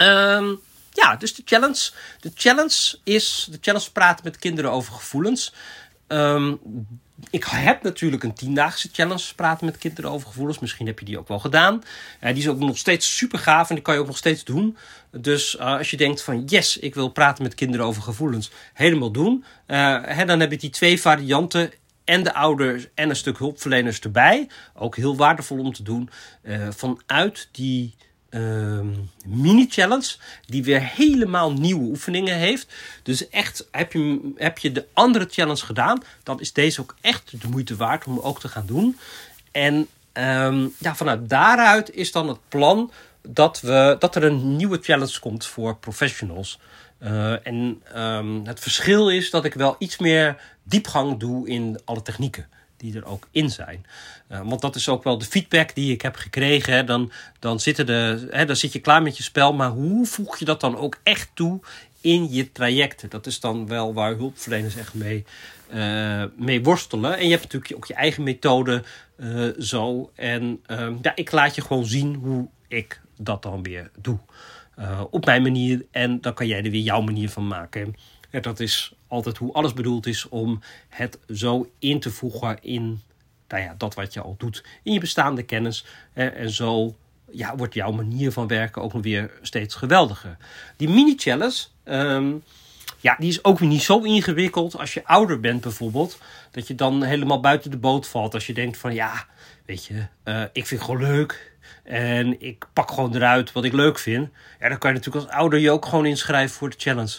Um, 0.00 0.60
ja, 0.92 1.16
dus 1.16 1.34
de 1.34 1.42
challenge. 1.44 1.90
De 2.20 2.30
challenge 2.34 2.98
is... 3.04 3.48
de 3.50 3.58
challenge 3.60 3.92
praten 3.92 4.24
met 4.24 4.38
kinderen 4.38 4.70
over 4.70 4.92
gevoelens... 4.92 5.54
Um, 6.08 6.58
ik 7.30 7.44
heb 7.44 7.82
natuurlijk 7.82 8.22
een 8.22 8.34
tiendaagse 8.34 8.88
challenge 8.92 9.34
praten 9.34 9.66
met 9.66 9.78
kinderen 9.78 10.10
over 10.10 10.28
gevoelens. 10.28 10.58
Misschien 10.58 10.86
heb 10.86 10.98
je 10.98 11.04
die 11.04 11.18
ook 11.18 11.28
wel 11.28 11.38
gedaan. 11.38 11.82
Uh, 12.20 12.28
die 12.28 12.42
is 12.42 12.48
ook 12.48 12.58
nog 12.58 12.78
steeds 12.78 13.16
super 13.16 13.38
gaaf 13.38 13.68
en 13.68 13.74
die 13.74 13.84
kan 13.84 13.94
je 13.94 14.00
ook 14.00 14.06
nog 14.06 14.16
steeds 14.16 14.44
doen. 14.44 14.76
Dus 15.10 15.54
uh, 15.54 15.76
als 15.76 15.90
je 15.90 15.96
denkt 15.96 16.22
van 16.22 16.44
yes, 16.44 16.78
ik 16.78 16.94
wil 16.94 17.08
praten 17.08 17.42
met 17.42 17.54
kinderen 17.54 17.86
over 17.86 18.02
gevoelens, 18.02 18.50
helemaal 18.72 19.10
doen. 19.10 19.44
Uh, 19.66 19.98
hè, 20.04 20.24
dan 20.24 20.40
heb 20.40 20.50
je 20.50 20.58
die 20.58 20.70
twee 20.70 21.00
varianten 21.00 21.72
en 22.04 22.22
de 22.22 22.34
ouders 22.34 22.86
en 22.94 23.10
een 23.10 23.16
stuk 23.16 23.38
hulpverleners 23.38 24.00
erbij. 24.00 24.48
Ook 24.74 24.96
heel 24.96 25.16
waardevol 25.16 25.58
om 25.58 25.72
te 25.72 25.82
doen. 25.82 26.10
vanuit 26.70 27.48
die 27.52 27.94
Ehm, 28.36 28.86
mini-challenge. 29.26 30.14
Die 30.46 30.64
weer 30.64 30.82
helemaal 30.82 31.52
nieuwe 31.52 31.84
oefeningen 31.84 32.36
heeft. 32.36 32.74
Dus 33.02 33.28
echt, 33.28 33.68
heb 33.70 33.92
je, 33.92 34.32
heb 34.36 34.58
je 34.58 34.72
de 34.72 34.86
andere 34.92 35.26
challenge 35.30 35.64
gedaan, 35.64 36.02
dan 36.22 36.40
is 36.40 36.52
deze 36.52 36.80
ook 36.80 36.96
echt 37.00 37.40
de 37.40 37.48
moeite 37.48 37.76
waard 37.76 38.06
om 38.06 38.18
ook 38.18 38.40
te 38.40 38.48
gaan 38.48 38.66
doen. 38.66 38.98
En 39.50 39.74
um, 40.12 40.74
ja, 40.78 40.94
vanuit 40.94 41.28
daaruit 41.28 41.94
is 41.94 42.12
dan 42.12 42.28
het 42.28 42.38
plan 42.48 42.90
dat, 43.22 43.60
we, 43.60 43.96
dat 43.98 44.16
er 44.16 44.24
een 44.24 44.56
nieuwe 44.56 44.78
challenge 44.82 45.20
komt 45.20 45.46
voor 45.46 45.76
professionals. 45.76 46.58
Uh, 47.02 47.46
en 47.46 47.82
um, 47.96 48.46
het 48.46 48.60
verschil 48.60 49.10
is 49.10 49.30
dat 49.30 49.44
ik 49.44 49.54
wel 49.54 49.76
iets 49.78 49.98
meer 49.98 50.40
diepgang 50.62 51.18
doe 51.18 51.48
in 51.48 51.80
alle 51.84 52.02
technieken 52.02 52.48
die 52.76 52.96
er 52.96 53.04
ook 53.04 53.28
in 53.30 53.50
zijn. 53.50 53.86
Uh, 54.32 54.40
want 54.44 54.60
dat 54.60 54.76
is 54.76 54.88
ook 54.88 55.04
wel 55.04 55.18
de 55.18 55.24
feedback 55.24 55.74
die 55.74 55.92
ik 55.92 56.02
heb 56.02 56.16
gekregen. 56.16 56.86
Dan, 56.86 57.12
dan, 57.38 57.60
zitten 57.60 57.86
de, 57.86 58.28
hè, 58.30 58.44
dan 58.44 58.56
zit 58.56 58.72
je 58.72 58.78
klaar 58.78 59.02
met 59.02 59.16
je 59.16 59.22
spel, 59.22 59.52
maar 59.52 59.70
hoe 59.70 60.06
voeg 60.06 60.38
je 60.38 60.44
dat 60.44 60.60
dan 60.60 60.76
ook 60.76 60.98
echt 61.02 61.30
toe 61.34 61.60
in 62.00 62.32
je 62.32 62.52
trajecten? 62.52 63.10
Dat 63.10 63.26
is 63.26 63.40
dan 63.40 63.66
wel 63.66 63.94
waar 63.94 64.14
hulpverleners 64.14 64.76
echt 64.76 64.94
mee, 64.94 65.24
uh, 65.74 66.24
mee 66.36 66.62
worstelen. 66.62 67.16
En 67.16 67.24
je 67.24 67.30
hebt 67.30 67.42
natuurlijk 67.42 67.74
ook 67.74 67.86
je 67.86 67.94
eigen 67.94 68.22
methode 68.22 68.82
uh, 69.16 69.48
zo. 69.58 70.10
En 70.14 70.60
ja, 71.02 71.12
ik 71.14 71.32
laat 71.32 71.54
je 71.54 71.62
gewoon 71.62 71.86
zien 71.86 72.14
hoe 72.14 72.48
ik 72.68 73.00
dat 73.18 73.42
dan 73.42 73.62
weer 73.62 73.90
doe. 74.00 74.18
op 75.10 75.24
mijn 75.24 75.42
manier. 75.42 75.86
En 75.90 76.20
dan 76.20 76.34
kan 76.34 76.46
jij 76.46 76.64
er 76.64 76.70
weer 76.70 76.82
jouw 76.82 77.00
manier 77.00 77.30
van 77.30 77.46
maken. 77.46 77.94
Ja, 78.30 78.40
dat 78.40 78.60
is 78.60 78.95
altijd 79.08 79.36
hoe 79.36 79.52
alles 79.52 79.72
bedoeld 79.72 80.06
is 80.06 80.28
om 80.28 80.60
het 80.88 81.18
zo 81.28 81.70
in 81.78 82.00
te 82.00 82.10
voegen 82.10 82.58
in 82.62 83.00
nou 83.48 83.62
ja, 83.62 83.74
dat 83.78 83.94
wat 83.94 84.12
je 84.12 84.20
al 84.20 84.34
doet 84.38 84.64
in 84.82 84.92
je 84.92 85.00
bestaande 85.00 85.42
kennis. 85.42 85.84
En 86.12 86.50
zo 86.50 86.94
ja, 87.30 87.56
wordt 87.56 87.74
jouw 87.74 87.92
manier 87.92 88.32
van 88.32 88.46
werken 88.46 88.82
ook 88.82 88.92
weer 88.92 89.30
steeds 89.42 89.74
geweldiger. 89.74 90.36
Die 90.76 90.88
mini-challenge, 90.88 91.64
um, 91.84 92.42
ja, 93.00 93.16
die 93.18 93.28
is 93.28 93.44
ook 93.44 93.58
weer 93.58 93.68
niet 93.68 93.82
zo 93.82 94.02
ingewikkeld 94.02 94.78
als 94.78 94.94
je 94.94 95.04
ouder 95.04 95.40
bent 95.40 95.60
bijvoorbeeld. 95.60 96.18
Dat 96.50 96.66
je 96.66 96.74
dan 96.74 97.02
helemaal 97.02 97.40
buiten 97.40 97.70
de 97.70 97.76
boot 97.76 98.08
valt. 98.08 98.34
Als 98.34 98.46
je 98.46 98.54
denkt 98.54 98.76
van 98.76 98.94
ja, 98.94 99.26
weet 99.64 99.84
je, 99.84 100.06
uh, 100.24 100.42
ik 100.42 100.66
vind 100.66 100.80
het 100.80 100.90
gewoon 100.90 101.10
leuk. 101.10 101.54
En 101.82 102.40
ik 102.40 102.66
pak 102.72 102.90
gewoon 102.90 103.14
eruit 103.14 103.52
wat 103.52 103.64
ik 103.64 103.72
leuk 103.72 103.98
vind. 103.98 104.28
Ja, 104.60 104.68
dan 104.68 104.78
kan 104.78 104.90
je 104.90 104.96
natuurlijk 104.96 105.26
als 105.26 105.34
ouder 105.34 105.58
je 105.58 105.70
ook 105.70 105.86
gewoon 105.86 106.06
inschrijven 106.06 106.56
voor 106.56 106.70
de 106.70 106.76
challenge. 106.78 107.18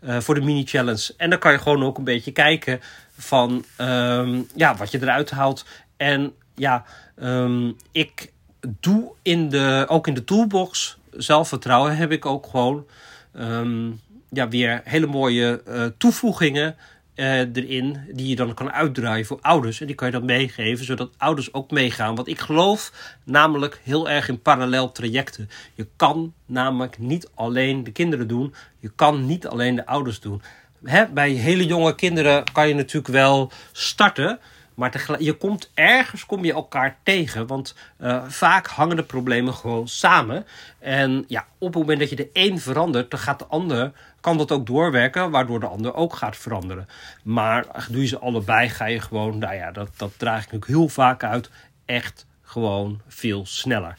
Uh, 0.00 0.20
voor 0.20 0.34
de 0.34 0.40
mini-challenge. 0.40 1.14
En 1.16 1.30
dan 1.30 1.38
kan 1.38 1.52
je 1.52 1.58
gewoon 1.58 1.84
ook 1.84 1.98
een 1.98 2.04
beetje 2.04 2.32
kijken 2.32 2.80
van 3.18 3.64
ehm, 3.76 4.42
ja, 4.54 4.76
wat 4.76 4.90
je 4.90 5.02
eruit 5.02 5.30
haalt. 5.30 5.64
En 5.96 6.32
ja, 6.54 6.84
ehm, 7.16 7.72
ik 7.92 8.32
doe 8.80 9.12
in 9.22 9.48
de, 9.48 9.84
ook 9.88 10.06
in 10.06 10.14
de 10.14 10.24
toolbox 10.24 10.98
zelfvertrouwen 11.10 11.96
heb 11.96 12.12
ik 12.12 12.26
ook 12.26 12.46
gewoon 12.46 12.86
ehm, 13.32 13.90
ja, 14.30 14.48
weer 14.48 14.80
hele 14.84 15.06
mooie 15.06 15.62
uh, 15.68 15.84
toevoegingen 15.98 16.76
uh, 17.16 17.38
erin 17.38 18.00
die 18.12 18.28
je 18.28 18.36
dan 18.36 18.54
kan 18.54 18.72
uitdraaien 18.72 19.26
voor 19.26 19.38
ouders. 19.40 19.80
En 19.80 19.86
die 19.86 19.94
kan 19.94 20.06
je 20.06 20.12
dan 20.12 20.24
meegeven, 20.24 20.84
zodat 20.84 21.10
ouders 21.16 21.52
ook 21.52 21.70
meegaan. 21.70 22.14
Want 22.14 22.28
ik 22.28 22.40
geloof 22.40 22.92
namelijk 23.24 23.80
heel 23.82 24.08
erg 24.08 24.28
in 24.28 24.42
parallel 24.42 24.92
trajecten. 24.92 25.50
Je 25.74 25.86
kan 25.96 26.34
namelijk 26.46 26.98
niet 26.98 27.28
alleen 27.34 27.84
de 27.84 27.92
kinderen 27.92 28.28
doen, 28.28 28.54
je 28.78 28.92
kan 28.94 29.26
niet 29.26 29.46
alleen 29.46 29.76
de 29.76 29.86
ouders 29.86 30.20
doen. 30.20 30.42
Hè, 30.84 31.06
bij 31.06 31.30
hele 31.30 31.66
jonge 31.66 31.94
kinderen 31.94 32.44
kan 32.52 32.68
je 32.68 32.74
natuurlijk 32.74 33.12
wel 33.12 33.52
starten. 33.72 34.38
Maar 34.76 35.22
je 35.22 35.32
komt 35.32 35.70
ergens 35.74 36.26
kom 36.26 36.44
je 36.44 36.52
elkaar 36.52 36.98
tegen. 37.02 37.46
Want 37.46 37.74
uh, 38.00 38.22
vaak 38.28 38.66
hangen 38.66 38.96
de 38.96 39.02
problemen 39.02 39.54
gewoon 39.54 39.88
samen. 39.88 40.46
En 40.78 41.24
ja, 41.28 41.46
op 41.58 41.68
het 41.68 41.76
moment 41.76 41.98
dat 41.98 42.10
je 42.10 42.16
de 42.16 42.30
een 42.32 42.60
verandert, 42.60 43.10
dan 43.10 43.20
gaat 43.20 43.38
de 43.38 43.46
ander, 43.46 43.92
kan 44.20 44.36
dat 44.36 44.52
ook 44.52 44.66
doorwerken, 44.66 45.30
waardoor 45.30 45.60
de 45.60 45.66
ander 45.66 45.94
ook 45.94 46.14
gaat 46.14 46.36
veranderen. 46.36 46.88
Maar 47.22 47.86
doe 47.90 48.00
je 48.00 48.06
ze 48.06 48.18
allebei, 48.18 48.68
ga 48.68 48.84
je 48.84 49.00
gewoon, 49.00 49.38
nou 49.38 49.54
ja, 49.54 49.72
dat, 49.72 49.90
dat 49.96 50.12
draag 50.16 50.44
ik 50.44 50.52
natuurlijk 50.52 50.70
heel 50.70 50.88
vaak 50.88 51.24
uit, 51.24 51.50
echt 51.84 52.26
gewoon 52.42 53.00
veel 53.08 53.46
sneller. 53.46 53.96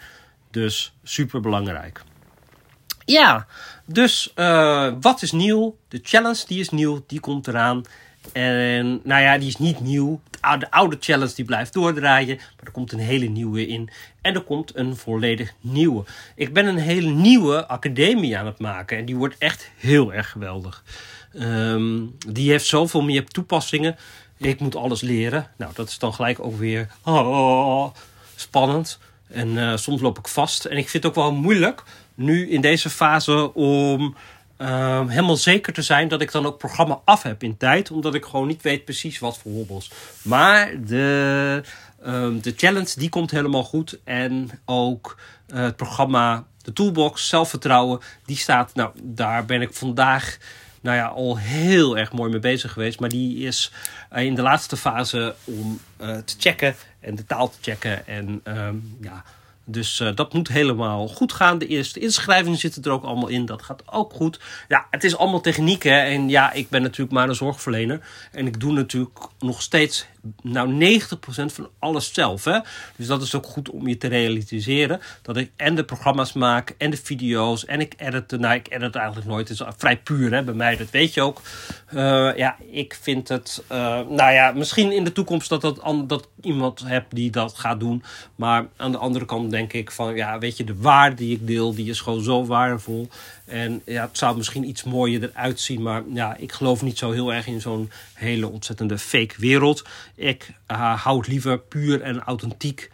Dus 0.52 0.94
super 1.04 1.42
belangrijk. 1.42 2.04
Ja, 3.06 3.48
dus 3.86 4.32
uh, 4.36 4.94
wat 5.02 5.22
is 5.22 5.32
nieuw? 5.32 5.78
De 5.88 6.00
challenge 6.04 6.44
die 6.48 6.60
is 6.60 6.70
nieuw, 6.70 7.04
die 7.08 7.20
komt 7.20 7.48
eraan. 7.48 7.84
En 8.34 9.00
nou 9.04 9.22
ja, 9.22 9.38
die 9.38 9.48
is 9.48 9.58
niet 9.58 9.80
nieuw. 9.80 10.20
De 10.60 10.72
oude 10.72 10.98
challenge 11.00 11.34
die 11.36 11.46
blijft 11.46 11.74
doordraaien. 11.74 12.36
Maar 12.36 12.66
er 12.66 12.72
komt 12.72 12.92
een 12.92 13.00
hele 13.00 13.26
nieuwe 13.26 13.68
in. 13.68 13.90
En 14.22 14.34
er 14.34 14.42
komt 14.42 14.76
een 14.76 14.96
volledig 14.96 15.54
nieuwe. 15.62 16.04
Ik 16.36 16.54
ben 16.54 16.66
een 16.66 16.78
hele 16.78 17.10
nieuwe 17.10 17.68
academie 17.68 18.38
aan 18.38 18.46
het 18.46 18.60
maken. 18.60 18.98
En 18.98 19.06
die 19.06 19.16
wordt 19.16 19.36
echt 19.38 19.70
heel 19.78 20.14
erg 20.14 20.30
geweldig. 20.30 20.84
Um, 21.34 22.16
die 22.28 22.50
heeft 22.50 22.66
zoveel 22.66 23.02
meer 23.02 23.26
toepassingen. 23.26 23.96
Ik 24.38 24.60
moet 24.60 24.76
alles 24.76 25.02
leren. 25.02 25.48
Nou, 25.58 25.72
dat 25.76 25.88
is 25.88 26.00
dan 26.00 26.14
gelijk 26.14 26.40
ook 26.40 26.58
weer 26.58 26.88
oh, 27.04 27.88
spannend. 28.36 29.00
En 29.28 29.48
uh, 29.48 29.76
soms 29.76 30.02
loop 30.02 30.18
ik 30.18 30.28
vast. 30.28 30.66
En 30.66 30.78
ik 30.78 30.90
vind 30.90 31.04
het 31.04 31.06
ook 31.06 31.24
wel 31.24 31.34
moeilijk 31.34 31.84
nu 32.16 32.50
in 32.50 32.62
deze 32.62 32.90
fase 32.90 33.54
om 33.54 34.16
uh, 34.58 35.08
helemaal 35.08 35.36
zeker 35.36 35.74
te 35.74 35.82
zijn 35.82 36.08
dat 36.08 36.22
ik 36.22 36.32
dan 36.32 36.46
ook 36.46 36.58
programma 36.58 37.02
af 37.06 37.24
heb 37.24 37.44
in 37.44 37.58
tijd. 37.58 37.92
Omdat 37.92 38.14
ik 38.14 38.26
gewoon 38.26 38.48
niet 38.48 38.62
weet 38.62 38.86
precies 38.86 39.20
wat 39.20 39.38
voor 39.38 39.52
hobbels. 39.52 39.92
Maar 40.22 40.86
de, 40.86 41.62
uh, 42.06 42.28
de 42.42 42.54
challenge 42.56 42.94
die 42.96 43.10
komt 43.10 43.32
helemaal 43.32 43.64
goed. 43.64 44.00
En 44.04 44.50
ook 44.66 45.18
uh, 45.48 45.60
het 45.60 45.76
programma, 45.76 46.46
de 46.62 46.74
toolbox, 46.74 47.28
zelfvertrouwen, 47.28 48.00
die 48.26 48.38
staat. 48.38 48.76
Nou, 48.76 48.92
daar 49.04 49.46
ben 49.46 49.62
ik 49.62 49.74
vandaag 49.74 50.38
nou 50.82 50.98
ja, 50.98 51.06
al 51.06 51.38
heel 51.38 51.98
erg 51.98 52.12
mooi 52.12 52.32
mee 52.32 52.40
bezig 52.40 52.72
geweest. 52.72 53.00
Maar 53.00 53.10
die 53.10 53.46
is 53.46 53.72
uh, 54.14 54.24
in 54.24 54.36
de 54.36 54.42
laatste 54.42 54.78
fase 54.78 55.36
om 55.44 55.80
uh, 56.02 56.18
te 56.18 56.36
checken 56.38 56.76
en 57.00 57.16
de 57.16 57.26
taal 57.26 57.50
te 57.50 57.58
checken. 57.62 58.08
En 58.08 58.42
um, 58.44 58.98
ja, 59.02 59.24
dus 59.70 60.00
uh, 60.00 60.10
dat 60.16 60.34
moet 60.34 60.48
helemaal 60.48 61.08
goed 61.08 61.34
gaan. 61.34 61.58
De 61.58 61.68
eerste 61.68 62.00
inschrijvingen 62.00 62.58
zitten 62.58 62.84
er 62.84 62.92
ook 62.92 63.04
allemaal 63.04 63.28
in. 63.28 63.46
Dat 63.46 63.62
gaat 63.62 63.84
ook 63.86 64.14
goed. 64.14 64.40
Ja, 64.68 64.88
het 64.92 65.04
is 65.04 65.18
allemaal 65.18 65.42
techniek. 65.42 65.84
Hè? 65.84 66.00
En 66.00 66.30
ja, 66.30 66.52
ik 66.52 66.70
ben 66.70 66.82
natuurlijk 66.82 67.12
maar 67.12 67.30
een 67.30 67.36
zorgverlener. 67.36 68.08
En 68.32 68.48
ik 68.48 68.60
doe 68.60 68.72
natuurlijk 68.72 69.20
nog 69.40 69.62
steeds 69.62 70.06
nou 70.42 71.00
90% 71.00 71.08
van 71.46 71.70
alles 71.80 72.14
zelf. 72.14 72.44
Hè? 72.44 72.60
Dus 72.96 73.08
dat 73.08 73.22
is 73.22 73.36
ook 73.36 73.46
goed 73.46 73.70
om 73.70 73.88
je 73.88 73.98
te 73.98 74.08
realiseren. 74.08 75.00
Dat 75.22 75.38
ik 75.38 75.52
en 75.56 75.76
de 75.76 75.84
programma's 75.84 76.34
maak 76.34 76.76
en 76.78 76.90
de 76.90 76.98
video's. 76.98 77.66
En 77.66 77.80
ik 77.80 77.94
edit. 77.98 78.32
Nou, 78.40 78.56
ik 78.56 78.70
edit 78.70 78.96
eigenlijk 78.96 79.28
nooit. 79.28 79.50
Het 79.50 79.60
is 79.60 79.66
vrij 79.78 79.98
puur 79.98 80.34
hè, 80.34 80.44
bij 80.44 80.54
mij. 80.54 80.76
Dat 80.76 80.90
weet 80.90 81.14
je 81.14 81.22
ook. 81.22 81.42
Uh, 81.94 82.38
ja, 82.38 82.56
ik 82.72 82.98
vind 83.02 83.28
het. 83.28 83.64
Uh, 83.72 83.78
nou 84.10 84.32
ja, 84.32 84.52
misschien 84.52 84.92
in 84.92 85.04
de 85.04 85.12
toekomst 85.12 85.50
dat, 85.50 85.62
dat, 86.08 86.28
iemand 86.42 86.84
hebt 86.86 87.16
die 87.16 87.32
dat 87.32 87.58
gaat 87.58 87.80
doen. 87.80 88.04
Maar 88.36 88.66
aan 88.76 88.92
de 88.92 88.98
andere 88.98 89.26
kant 89.26 89.52
denk 89.52 89.74
ik 89.74 89.92
van. 89.92 90.16
Ja, 90.16 90.40
weet 90.40 90.58
je, 90.58 90.64
de 90.64 90.76
waarde 90.76 91.16
die 91.16 91.36
ik 91.36 91.48
deel, 91.48 91.76
die 91.76 91.90
is 91.90 92.02
gewoon 92.02 92.24
zo 92.24 92.46
waardevol. 92.46 93.10
En 93.46 93.82
ja, 93.86 94.02
het 94.06 94.18
zou 94.18 94.38
misschien 94.38 94.68
iets 94.68 94.84
mooier 94.84 95.24
eruit 95.24 95.60
zien. 95.60 95.82
Maar 95.82 96.04
ja, 96.14 96.36
ik 96.36 96.52
geloof 96.52 96.82
niet 96.82 96.98
zo 96.98 97.12
heel 97.12 97.34
erg 97.34 97.48
in 97.48 97.62
zo'n 97.62 97.92
hele 98.14 98.48
ontzettende 98.48 98.98
fake 98.98 99.36
wereld. 99.38 99.84
Ik 100.18 100.54
uh, 100.72 101.04
hou 101.04 101.18
het 101.18 101.28
liever 101.28 101.60
puur 101.60 102.02
en 102.02 102.20
authentiek. 102.20 102.92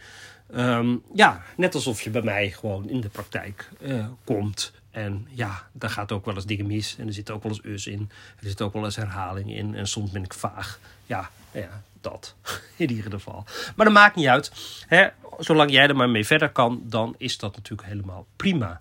Um, 0.55 1.03
ja, 1.13 1.43
net 1.55 1.75
alsof 1.75 2.01
je 2.01 2.09
bij 2.09 2.21
mij 2.21 2.51
gewoon 2.51 2.89
in 2.89 3.01
de 3.01 3.09
praktijk 3.09 3.69
uh, 3.81 4.05
komt. 4.23 4.73
En 4.91 5.27
ja, 5.29 5.67
daar 5.71 5.89
gaat 5.89 6.11
ook 6.11 6.25
wel 6.25 6.35
eens 6.35 6.45
dingen 6.45 6.67
mis. 6.67 6.95
En 6.99 7.07
er 7.07 7.13
zit 7.13 7.31
ook 7.31 7.43
wel 7.43 7.51
eens 7.51 7.65
us 7.65 7.87
in. 7.87 8.09
Er 8.39 8.47
zit 8.47 8.61
ook 8.61 8.73
wel 8.73 8.85
eens 8.85 8.95
herhaling 8.95 9.55
in. 9.55 9.75
En 9.75 9.87
soms 9.87 10.11
ben 10.11 10.23
ik 10.23 10.33
vaag. 10.33 10.79
Ja, 11.05 11.29
ja 11.51 11.81
dat. 12.01 12.35
In 12.75 12.89
ieder 12.89 13.11
geval. 13.11 13.43
Maar 13.75 13.85
dat 13.85 13.95
maakt 13.95 14.15
niet 14.15 14.27
uit. 14.27 14.51
Hè? 14.87 15.07
Zolang 15.39 15.71
jij 15.71 15.87
er 15.87 15.95
maar 15.95 16.09
mee 16.09 16.25
verder 16.25 16.49
kan, 16.49 16.81
dan 16.85 17.15
is 17.17 17.37
dat 17.37 17.55
natuurlijk 17.55 17.87
helemaal 17.87 18.25
prima. 18.35 18.79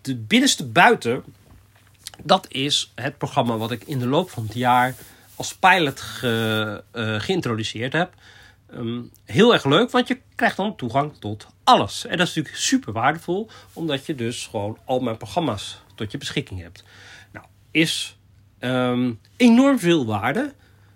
De 0.00 0.16
binnenste 0.16 0.66
buiten, 0.66 1.24
dat 2.22 2.46
is 2.48 2.92
het 2.94 3.18
programma 3.18 3.56
wat 3.56 3.70
ik 3.70 3.84
in 3.84 3.98
de 3.98 4.06
loop 4.06 4.30
van 4.30 4.42
het 4.42 4.54
jaar 4.54 4.94
als 5.40 5.56
pilot 5.56 6.00
ge, 6.00 6.84
uh, 6.94 7.20
geïntroduceerd 7.20 7.92
heb. 7.92 8.14
Um, 8.74 9.10
heel 9.24 9.52
erg 9.52 9.64
leuk, 9.64 9.90
want 9.90 10.08
je 10.08 10.20
krijgt 10.34 10.56
dan 10.56 10.76
toegang 10.76 11.16
tot 11.18 11.46
alles. 11.64 12.06
En 12.06 12.16
dat 12.18 12.28
is 12.28 12.34
natuurlijk 12.34 12.62
super 12.62 12.92
waardevol, 12.92 13.50
omdat 13.72 14.06
je 14.06 14.14
dus 14.14 14.46
gewoon 14.46 14.78
al 14.84 15.00
mijn 15.00 15.16
programma's 15.16 15.82
tot 15.94 16.10
je 16.10 16.18
beschikking 16.18 16.60
hebt. 16.60 16.84
Nou, 17.32 17.46
is 17.70 18.18
um, 18.58 19.20
enorm 19.36 19.78
veel 19.78 20.06
waarde 20.06 20.54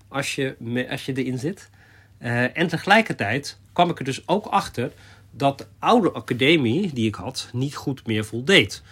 als 0.08 0.34
je, 0.34 0.86
als 0.90 1.04
je 1.04 1.12
erin 1.12 1.38
zit. 1.38 1.70
Uh, 2.18 2.58
en 2.58 2.68
tegelijkertijd 2.68 3.58
kwam 3.72 3.90
ik 3.90 3.98
er 3.98 4.04
dus 4.04 4.28
ook 4.28 4.46
achter 4.46 4.92
dat 5.30 5.58
de 5.58 5.66
oude 5.78 6.12
academie 6.12 6.92
die 6.92 7.06
ik 7.06 7.14
had 7.14 7.48
niet 7.52 7.76
goed 7.76 8.06
meer 8.06 8.24
voldeed. 8.24 8.82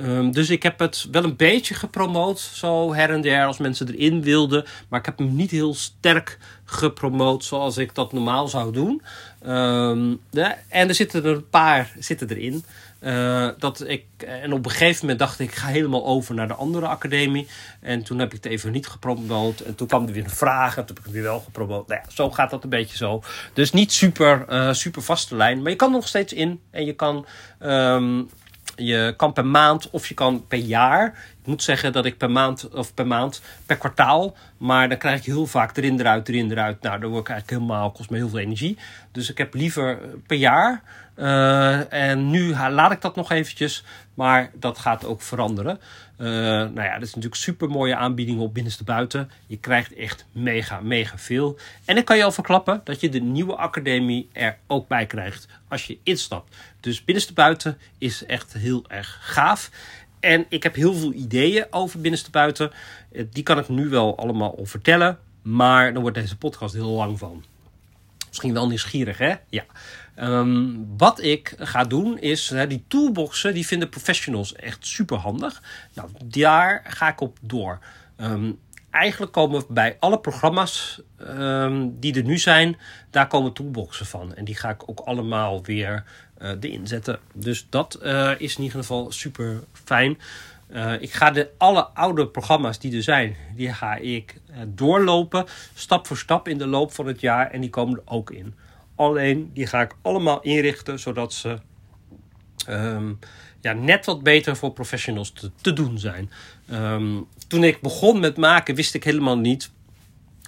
Um, 0.00 0.32
dus 0.32 0.50
ik 0.50 0.62
heb 0.62 0.78
het 0.78 1.08
wel 1.10 1.24
een 1.24 1.36
beetje 1.36 1.74
gepromoot, 1.74 2.40
zo 2.40 2.94
her 2.94 3.10
en 3.10 3.20
der, 3.20 3.46
als 3.46 3.58
mensen 3.58 3.94
erin 3.94 4.22
wilden. 4.22 4.64
Maar 4.88 5.00
ik 5.00 5.06
heb 5.06 5.18
hem 5.18 5.34
niet 5.34 5.50
heel 5.50 5.74
sterk 5.74 6.38
gepromoot 6.64 7.44
zoals 7.44 7.76
ik 7.76 7.94
dat 7.94 8.12
normaal 8.12 8.48
zou 8.48 8.72
doen. 8.72 9.02
De, 10.30 10.54
en 10.68 10.88
er 10.88 10.94
zitten 10.94 11.24
er 11.24 11.34
een 11.34 11.48
paar 11.48 11.92
zitten 11.98 12.28
erin. 12.28 12.64
Uh, 13.00 13.48
dat 13.58 13.88
ik, 13.88 14.04
en 14.16 14.52
op 14.52 14.64
een 14.64 14.70
gegeven 14.70 15.00
moment 15.00 15.18
dacht 15.18 15.38
ik, 15.38 15.48
ik 15.48 15.54
ga 15.54 15.66
helemaal 15.66 16.06
over 16.06 16.34
naar 16.34 16.48
de 16.48 16.54
andere 16.54 16.86
academie. 16.86 17.48
En 17.80 18.02
toen 18.02 18.18
heb 18.18 18.34
ik 18.34 18.42
het 18.42 18.52
even 18.52 18.72
niet 18.72 18.86
gepromoot. 18.86 19.60
En 19.60 19.74
toen 19.74 19.86
kwam 19.86 20.06
er 20.06 20.12
weer 20.12 20.24
een 20.24 20.30
vraag. 20.30 20.76
En 20.76 20.84
toen 20.84 20.96
heb 20.96 20.98
ik 20.98 21.04
het 21.04 21.12
weer 21.12 21.22
wel 21.22 21.40
gepromoot. 21.40 21.88
Nou 21.88 22.00
ja, 22.04 22.10
zo 22.10 22.30
gaat 22.30 22.50
dat 22.50 22.64
een 22.64 22.70
beetje 22.70 22.96
zo. 22.96 23.22
Dus 23.52 23.72
niet 23.72 23.92
super, 23.92 24.44
uh, 24.50 24.72
super 24.72 25.02
vaste 25.02 25.36
lijn. 25.36 25.62
Maar 25.62 25.70
je 25.70 25.76
kan 25.76 25.90
nog 25.90 26.08
steeds 26.08 26.32
in. 26.32 26.60
En 26.70 26.84
je 26.84 26.92
kan 26.92 27.26
um, 27.62 28.30
je 28.76 29.14
kan 29.16 29.32
per 29.32 29.46
maand 29.46 29.90
of 29.90 30.06
je 30.06 30.14
kan 30.14 30.46
per 30.46 30.58
jaar. 30.58 31.06
Ik 31.40 31.46
moet 31.46 31.62
zeggen 31.62 31.92
dat 31.92 32.04
ik 32.04 32.16
per 32.16 32.30
maand 32.30 32.68
of 32.68 32.94
per 32.94 33.06
maand, 33.06 33.42
per 33.66 33.76
kwartaal. 33.76 34.36
Maar 34.58 34.88
dan 34.88 34.98
krijg 34.98 35.18
ik 35.18 35.24
heel 35.24 35.46
vaak 35.46 35.76
erin, 35.76 36.00
eruit, 36.00 36.28
erin, 36.28 36.50
eruit. 36.50 36.82
Nou, 36.82 37.00
dan 37.00 37.10
word 37.10 37.22
ik 37.22 37.28
eigenlijk 37.28 37.62
helemaal, 37.62 37.90
kost 37.90 38.10
me 38.10 38.16
heel 38.16 38.28
veel 38.28 38.38
energie. 38.38 38.78
Dus 39.12 39.30
ik 39.30 39.38
heb 39.38 39.54
liever 39.54 39.98
per 40.26 40.36
jaar. 40.36 40.82
Uh, 41.22 41.92
en 41.92 42.30
nu 42.30 42.54
laat 42.56 42.92
ik 42.92 43.00
dat 43.00 43.16
nog 43.16 43.30
eventjes. 43.30 43.84
Maar 44.14 44.50
dat 44.54 44.78
gaat 44.78 45.04
ook 45.04 45.22
veranderen. 45.22 45.80
Uh, 46.18 46.28
nou 46.28 46.82
ja, 46.82 46.92
dat 46.92 47.02
is 47.02 47.14
natuurlijk 47.14 47.42
super 47.42 47.68
mooie 47.68 47.96
aanbiedingen 47.96 48.42
op 48.42 48.54
binnenste 48.54 48.84
buiten. 48.84 49.30
Je 49.46 49.56
krijgt 49.56 49.94
echt 49.94 50.26
mega, 50.32 50.80
mega 50.80 51.18
veel. 51.18 51.58
En 51.84 51.96
ik 51.96 52.04
kan 52.04 52.16
je 52.16 52.24
al 52.24 52.32
verklappen 52.32 52.80
dat 52.84 53.00
je 53.00 53.08
de 53.08 53.20
nieuwe 53.20 53.56
academie 53.56 54.28
er 54.32 54.58
ook 54.66 54.88
bij 54.88 55.06
krijgt 55.06 55.48
als 55.68 55.86
je 55.86 55.98
instapt. 56.02 56.56
Dus 56.80 57.04
binnenste 57.04 57.32
buiten 57.32 57.78
is 57.98 58.26
echt 58.26 58.52
heel 58.52 58.84
erg 58.88 59.18
gaaf. 59.20 59.70
En 60.20 60.46
ik 60.48 60.62
heb 60.62 60.74
heel 60.74 60.94
veel 60.94 61.12
ideeën 61.12 61.66
over 61.70 62.00
binnenste 62.00 62.30
buiten. 62.30 62.70
Die 63.30 63.42
kan 63.42 63.58
ik 63.58 63.68
nu 63.68 63.88
wel 63.88 64.18
allemaal 64.18 64.58
al 64.58 64.64
vertellen. 64.64 65.18
Maar 65.42 65.92
dan 65.92 66.02
wordt 66.02 66.16
deze 66.16 66.36
podcast 66.36 66.74
heel 66.74 66.90
lang 66.90 67.18
van. 67.18 67.44
Misschien 68.32 68.52
wel 68.52 68.68
nieuwsgierig, 68.68 69.18
hè? 69.18 69.34
Ja. 69.48 69.64
Um, 70.16 70.86
wat 70.96 71.22
ik 71.22 71.54
ga 71.58 71.84
doen 71.84 72.18
is, 72.18 72.54
die 72.68 72.84
toolboxen, 72.88 73.54
die 73.54 73.66
vinden 73.66 73.88
professionals 73.88 74.54
echt 74.54 74.86
super 74.86 75.16
handig. 75.16 75.62
Nou, 75.94 76.08
daar 76.24 76.82
ga 76.86 77.08
ik 77.08 77.20
op 77.20 77.38
door. 77.42 77.78
Um, 78.16 78.58
eigenlijk 78.90 79.32
komen 79.32 79.64
bij 79.68 79.96
alle 80.00 80.20
programma's 80.20 81.00
um, 81.20 82.00
die 82.00 82.14
er 82.14 82.24
nu 82.24 82.38
zijn, 82.38 82.76
daar 83.10 83.26
komen 83.26 83.52
toolboxen 83.52 84.06
van. 84.06 84.34
En 84.34 84.44
die 84.44 84.54
ga 84.54 84.70
ik 84.70 84.88
ook 84.88 85.00
allemaal 85.00 85.64
weer 85.64 86.04
uh, 86.38 86.48
erin 86.60 86.86
zetten. 86.86 87.18
Dus 87.34 87.66
dat 87.70 87.98
uh, 88.02 88.30
is 88.38 88.56
in 88.56 88.62
ieder 88.62 88.78
geval 88.78 89.12
super 89.12 89.64
fijn. 89.84 90.18
Ik 91.00 91.12
ga 91.12 91.30
de 91.30 91.50
alle 91.58 91.82
oude 91.82 92.28
programma's 92.28 92.78
die 92.78 92.96
er 92.96 93.02
zijn, 93.02 93.36
die 93.56 93.72
ga 93.72 93.94
ik 93.94 94.40
doorlopen, 94.66 95.44
stap 95.74 96.06
voor 96.06 96.16
stap 96.16 96.48
in 96.48 96.58
de 96.58 96.66
loop 96.66 96.92
van 96.92 97.06
het 97.06 97.20
jaar. 97.20 97.50
En 97.50 97.60
die 97.60 97.70
komen 97.70 97.96
er 97.96 98.02
ook 98.04 98.30
in. 98.30 98.54
Alleen 98.94 99.50
die 99.54 99.66
ga 99.66 99.80
ik 99.80 99.96
allemaal 100.02 100.40
inrichten 100.40 100.98
zodat 100.98 101.32
ze 101.32 101.58
ehm, 102.66 103.12
ja, 103.60 103.72
net 103.72 104.06
wat 104.06 104.22
beter 104.22 104.56
voor 104.56 104.72
professionals 104.72 105.32
te, 105.32 105.50
te 105.60 105.72
doen 105.72 105.98
zijn. 105.98 106.30
Ehm, 106.68 107.20
toen 107.48 107.64
ik 107.64 107.80
begon 107.80 108.20
met 108.20 108.36
maken, 108.36 108.74
wist 108.74 108.94
ik 108.94 109.04
helemaal 109.04 109.38
niet 109.38 109.70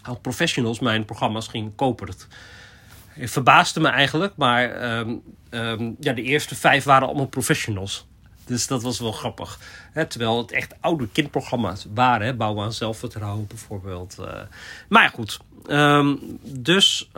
hoe 0.03 0.17
professionals 0.17 0.79
mijn 0.79 1.05
programma's 1.05 1.49
gingen 1.49 1.75
kopen. 1.75 2.07
Het 2.07 3.31
verbaasde 3.31 3.81
me 3.81 3.89
eigenlijk, 3.89 4.33
maar 4.37 4.71
ehm, 4.71 5.93
ja, 6.01 6.13
de 6.13 6.23
eerste 6.23 6.55
vijf 6.55 6.85
waren 6.85 7.09
allemaal 7.09 7.27
professionals. 7.27 8.07
Dus 8.47 8.67
dat 8.67 8.83
was 8.83 8.99
wel 8.99 9.13
grappig. 9.13 9.59
terwijl 10.09 10.39
het 10.39 10.53
echt 10.53 10.75
oude 10.81 11.09
kindprogramma's 11.09 11.87
waren. 11.95 12.27
Hè? 12.27 12.35
Bouwen 12.35 12.65
aan 12.65 12.73
zelfvertrouwen 12.73 13.47
bijvoorbeeld. 13.47 14.17
Uh, 14.21 14.41
maar 14.89 15.11
goed. 15.11 15.39
dus 16.43 17.11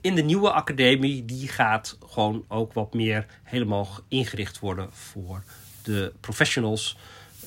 in 0.00 0.14
de 0.14 0.22
nieuwe 0.22 0.52
academie, 0.52 1.24
die 1.24 1.48
gaat 1.48 1.98
gewoon 2.06 2.44
ook 2.48 2.72
wat 2.72 2.94
meer 2.94 3.26
helemaal 3.42 3.88
ingericht 4.08 4.58
worden 4.58 4.88
voor 4.92 5.42
de 5.82 6.12
professionals. 6.20 6.96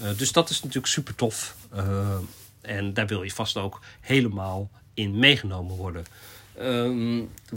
Uh, 0.02 0.18
dus 0.18 0.32
dat 0.32 0.50
is 0.50 0.60
natuurlijk 0.60 0.88
super 0.88 1.16
tof. 1.16 1.56
Uh, 1.76 2.18
en 2.62 2.94
daar 2.94 3.08
wil 3.08 3.24
je 3.24 3.32
vast 3.32 3.58
ook 3.58 3.82
helemaal 4.02 4.70
in 4.94 5.20
meegenomen 5.20 5.76
worden. 5.76 6.06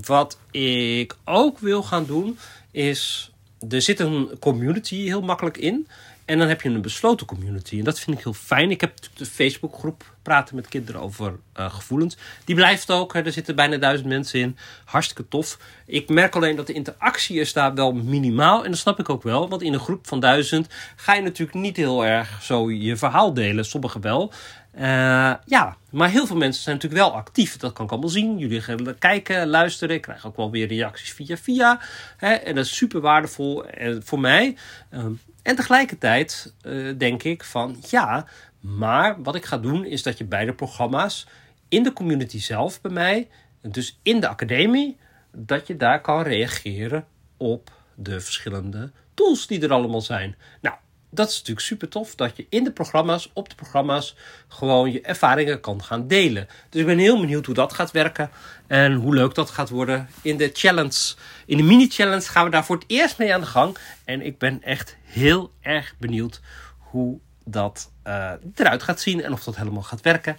Wat 0.07 0.39
ik 0.51 1.17
ook 1.25 1.59
wil 1.59 1.83
gaan 1.83 2.07
doen 2.07 2.39
is. 2.71 3.31
Er 3.69 3.83
zit 3.83 4.01
een 4.01 4.31
community 4.41 4.97
heel 4.97 5.23
makkelijk 5.23 5.57
in. 5.57 5.87
En 6.29 6.39
dan 6.39 6.49
heb 6.49 6.63
je 6.63 6.69
een 6.69 6.81
besloten 6.81 7.27
community. 7.27 7.79
En 7.79 7.85
dat 7.85 8.01
vind 8.01 8.19
ik 8.19 8.25
heel 8.25 8.33
fijn. 8.33 8.71
Ik 8.71 8.81
heb 8.81 8.93
de 9.15 9.27
Facebookgroep 9.27 10.15
Praten 10.23 10.57
met 10.57 10.69
Kinderen 10.69 11.01
over 11.01 11.39
uh, 11.59 11.75
gevoelens. 11.75 12.17
Die 12.45 12.55
blijft 12.55 12.91
ook. 12.91 13.15
Er 13.15 13.33
zitten 13.33 13.57
bijna 13.57 13.77
duizend 13.77 14.09
mensen 14.09 14.41
in. 14.41 14.57
Hartstikke 14.85 15.29
tof. 15.29 15.59
Ik 15.87 16.09
merk 16.09 16.37
alleen 16.37 16.57
dat 16.57 16.67
de 16.67 16.73
interactie 16.73 17.41
is 17.41 17.53
daar 17.53 17.75
wel 17.75 17.93
minimaal. 17.93 18.65
En 18.65 18.71
dat 18.71 18.81
snap 18.81 18.99
ik 18.99 19.09
ook 19.09 19.23
wel. 19.23 19.49
Want 19.49 19.63
in 19.63 19.73
een 19.73 19.81
groep 19.81 20.07
van 20.07 20.21
duizend 20.21 20.67
ga 20.97 21.15
je 21.15 21.23
natuurlijk 21.23 21.59
niet 21.59 21.77
heel 21.77 22.07
erg 22.07 22.43
zo 22.43 22.71
je 22.71 22.97
verhaal 22.97 23.35
delen. 23.35 23.65
Sommigen 23.65 24.01
wel. 24.01 24.33
Uh, 24.75 25.35
ja, 25.45 25.77
maar 25.91 26.11
heel 26.11 26.27
veel 26.27 26.37
mensen 26.37 26.63
zijn 26.63 26.75
natuurlijk 26.75 27.03
wel 27.03 27.15
actief. 27.15 27.57
Dat 27.57 27.73
kan 27.73 27.85
ik 27.85 27.91
allemaal 27.91 28.09
zien. 28.09 28.39
Jullie 28.39 28.61
gaan 28.61 28.99
kijken, 28.99 29.47
luisteren. 29.47 29.95
Ik 29.95 30.03
krijg 30.03 30.27
ook 30.27 30.37
wel 30.37 30.51
weer 30.51 30.67
reacties 30.67 31.13
via 31.13 31.37
via. 31.37 31.81
Hè? 32.17 32.33
En 32.33 32.55
dat 32.55 32.65
is 32.65 32.77
super 32.77 33.01
waardevol 33.01 33.67
en 33.67 34.03
voor 34.05 34.21
mij. 34.21 34.57
Ehm, 34.91 35.13
en 35.43 35.57
tegelijkertijd 35.57 36.55
uh, 36.63 36.99
denk 36.99 37.23
ik 37.23 37.45
van 37.45 37.77
ja, 37.89 38.27
maar 38.61 39.23
wat 39.23 39.35
ik 39.35 39.45
ga 39.45 39.59
doen 39.59 39.85
is 39.85 40.03
dat 40.03 40.19
je 40.19 40.25
beide 40.25 40.53
programma's 40.53 41.27
in 41.69 41.83
de 41.83 41.93
community 41.93 42.41
zelf 42.41 42.81
bij 42.81 42.91
mij, 42.91 43.29
dus 43.63 43.99
in 44.03 44.21
de 44.21 44.29
academie, 44.29 44.97
dat 45.33 45.67
je 45.67 45.77
daar 45.77 46.01
kan 46.01 46.23
reageren 46.23 47.07
op 47.37 47.71
de 47.95 48.21
verschillende 48.21 48.91
tools 49.15 49.47
die 49.47 49.61
er 49.61 49.73
allemaal 49.73 50.01
zijn. 50.01 50.37
Nou, 50.61 50.77
dat 51.11 51.29
is 51.29 51.35
natuurlijk 51.35 51.67
super 51.67 51.89
tof 51.89 52.15
dat 52.15 52.37
je 52.37 52.47
in 52.49 52.65
de 52.65 52.73
programma's, 52.73 53.31
op 53.33 53.49
de 53.49 53.55
programma's, 53.55 54.17
gewoon 54.49 54.93
je 54.93 55.01
ervaringen 55.01 55.61
kan 55.61 55.83
gaan 55.83 56.09
delen. 56.09 56.49
Dus 56.69 56.81
ik 56.81 56.87
ben 56.87 56.99
heel 56.99 57.21
benieuwd 57.21 57.47
hoe 57.47 57.55
dat 57.55 57.73
gaat 57.73 57.91
werken 57.91 58.31
en 58.67 58.93
hoe 58.93 59.15
leuk 59.15 59.35
dat 59.35 59.51
gaat 59.51 59.69
worden. 59.69 60.09
In 60.23 60.37
de 60.37 60.51
challenge, 60.53 61.15
in 61.47 61.57
de 61.57 61.63
mini-challenge 61.63 62.29
gaan 62.29 62.45
we 62.45 62.51
daar 62.51 62.65
voor 62.65 62.77
het 62.77 62.85
eerst 62.87 63.19
mee 63.19 63.35
aan 63.35 63.41
de 63.41 63.47
gang. 63.47 63.77
En 64.05 64.23
ik 64.23 64.39
ben 64.39 64.63
echt 64.63 64.97
heel 65.03 65.53
erg 65.61 65.95
benieuwd 65.99 66.41
hoe 66.79 67.19
dat 67.45 67.91
uh, 68.07 68.33
eruit 68.55 68.83
gaat 68.83 69.01
zien 69.01 69.23
en 69.23 69.33
of 69.33 69.45
dat 69.45 69.57
helemaal 69.57 69.83
gaat 69.83 70.01
werken. 70.01 70.37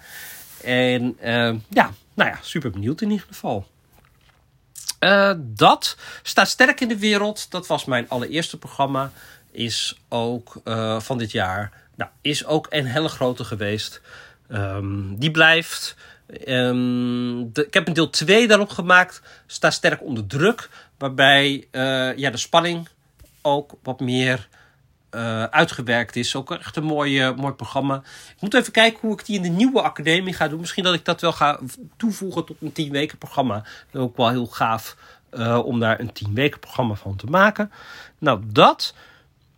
En 0.64 1.18
uh, 1.24 1.56
ja, 1.70 1.94
nou 2.14 2.30
ja, 2.30 2.40
super 2.42 2.72
benieuwd 2.72 3.02
in 3.02 3.12
ieder 3.12 3.28
geval. 3.28 3.68
Uh, 5.00 5.32
dat 5.38 5.98
staat 6.24 6.50
sterk 6.50 6.82
in 6.82 6.88
de 6.88 6.98
wereld. 6.98 7.52
Dat 7.52 7.68
was 7.68 7.86
mijn 7.86 8.10
allereerste 8.10 8.58
programma 8.58 9.12
is 9.60 10.00
ook 10.10 10.62
uh, 10.66 11.00
van 11.00 11.18
dit 11.18 11.32
jaar. 11.32 11.72
Nou, 11.96 12.12
is 12.22 12.46
ook 12.46 12.68
een 12.70 12.86
hele 12.86 13.10
grote 13.10 13.44
geweest. 13.44 14.02
Um, 14.52 15.16
die 15.18 15.32
blijft. 15.32 15.96
De, 16.26 17.64
ik 17.68 17.74
heb 17.74 17.88
een 17.88 17.94
deel 17.94 18.10
2 18.10 18.48
daarop 18.48 18.70
gemaakt. 18.70 19.22
Staat 19.46 19.74
sterk 19.74 20.04
onder 20.04 20.28
druk. 20.28 20.70
Waarbij 20.98 21.68
uh, 21.72 22.18
ja, 22.18 22.30
de 22.30 22.38
spanning 22.38 22.88
ook 23.42 23.74
wat 23.84 24.00
meer 24.00 24.48
uh, 25.12 25.44
uitgewerkt 25.44 26.16
is. 26.16 26.36
Ook 26.36 26.52
echt 26.52 26.76
een 26.76 26.84
mooi, 26.84 27.32
mooi 27.32 27.54
programma. 27.54 27.96
Ik 28.36 28.42
moet 28.42 28.54
even 28.54 28.72
kijken 28.72 29.00
hoe 29.02 29.20
ik 29.20 29.26
die 29.26 29.36
in 29.36 29.42
de 29.42 29.50
nieuwe 29.50 29.82
academie 29.82 30.34
ga 30.34 30.48
doen. 30.48 30.60
Misschien 30.60 30.84
dat 30.84 30.94
ik 30.94 31.06
dat 31.06 31.22
wel 31.22 31.32
ga 31.32 31.60
toevoegen 31.98 32.46
tot 32.46 32.58
een 32.62 32.72
10 32.72 32.92
weken 32.92 33.18
programma. 33.18 33.64
Ook 33.94 34.18
wel 34.18 34.30
heel 34.30 34.48
gaaf 34.48 34.96
om 35.64 35.80
daar 35.80 36.00
een 36.00 36.14
10 36.14 36.34
weken 36.34 36.60
programma 36.60 36.94
van 36.94 37.16
te 37.16 37.26
maken. 37.26 37.72
Nou, 38.18 38.42
dat. 38.46 38.94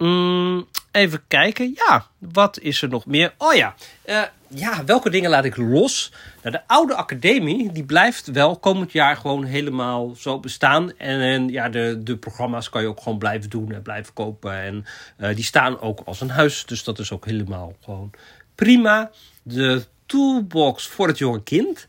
Mm, 0.01 0.67
even 0.91 1.23
kijken. 1.27 1.71
Ja, 1.75 2.05
wat 2.17 2.59
is 2.59 2.81
er 2.81 2.89
nog 2.89 3.05
meer? 3.05 3.33
Oh 3.37 3.53
ja, 3.53 3.75
uh, 4.05 4.21
ja, 4.47 4.85
welke 4.85 5.09
dingen 5.09 5.29
laat 5.29 5.45
ik 5.45 5.57
los? 5.57 6.11
Nou, 6.41 6.55
de 6.55 6.67
oude 6.67 6.95
academie, 6.95 7.71
die 7.71 7.83
blijft 7.83 8.27
wel 8.31 8.57
komend 8.57 8.91
jaar 8.91 9.17
gewoon 9.17 9.43
helemaal 9.43 10.15
zo 10.15 10.39
bestaan. 10.39 10.97
En, 10.97 11.19
en 11.19 11.49
ja, 11.49 11.69
de, 11.69 11.99
de 12.03 12.17
programma's 12.17 12.69
kan 12.69 12.81
je 12.81 12.87
ook 12.87 13.01
gewoon 13.01 13.17
blijven 13.17 13.49
doen 13.49 13.71
en 13.71 13.81
blijven 13.81 14.13
kopen. 14.13 14.53
En 14.53 14.85
uh, 15.17 15.35
die 15.35 15.43
staan 15.43 15.79
ook 15.79 16.01
als 16.05 16.21
een 16.21 16.29
huis, 16.29 16.65
dus 16.65 16.83
dat 16.83 16.99
is 16.99 17.11
ook 17.11 17.25
helemaal 17.25 17.75
gewoon 17.83 18.11
prima. 18.55 19.11
De 19.43 19.85
toolbox 20.05 20.87
voor 20.87 21.07
het 21.07 21.17
jonge 21.17 21.43
kind. 21.43 21.87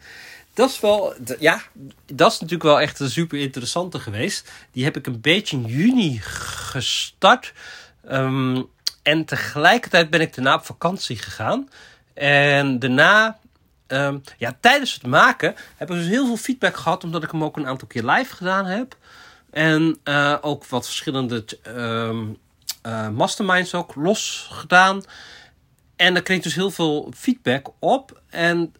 Dat 0.55 0.70
is 0.70 0.81
wel, 0.81 1.14
ja, 1.38 1.62
dat 2.12 2.33
is 2.33 2.38
natuurlijk 2.38 2.68
wel 2.68 2.81
echt 2.81 3.01
een 3.01 3.11
super 3.11 3.38
interessante 3.38 3.98
geweest. 3.98 4.51
Die 4.72 4.85
heb 4.85 4.96
ik 4.96 5.07
een 5.07 5.20
beetje 5.20 5.57
in 5.57 5.64
juni 5.64 6.18
gestart. 6.22 7.53
Um, 8.10 8.68
en 9.02 9.24
tegelijkertijd 9.24 10.10
ben 10.10 10.20
ik 10.20 10.34
daarna 10.34 10.54
op 10.54 10.64
vakantie 10.64 11.16
gegaan. 11.16 11.68
En 12.14 12.78
daarna, 12.78 13.38
um, 13.86 14.22
ja, 14.38 14.56
tijdens 14.60 14.94
het 14.94 15.06
maken 15.06 15.54
heb 15.76 15.90
ik 15.90 15.96
dus 15.96 16.06
heel 16.06 16.26
veel 16.26 16.36
feedback 16.36 16.76
gehad, 16.76 17.04
omdat 17.04 17.22
ik 17.22 17.30
hem 17.30 17.44
ook 17.44 17.56
een 17.56 17.66
aantal 17.66 17.88
keer 17.88 18.04
live 18.04 18.34
gedaan 18.34 18.66
heb. 18.66 18.96
En 19.50 19.98
uh, 20.04 20.36
ook 20.40 20.66
wat 20.66 20.84
verschillende 20.84 21.44
um, 21.66 22.36
uh, 22.86 23.08
masterminds 23.08 23.74
ook 23.74 23.94
los 23.94 24.48
gedaan. 24.50 25.02
En 25.96 26.14
daar 26.14 26.22
kreeg 26.22 26.36
ik 26.36 26.42
dus 26.42 26.54
heel 26.54 26.70
veel 26.70 27.12
feedback 27.16 27.68
op. 27.78 28.20
En 28.28 28.74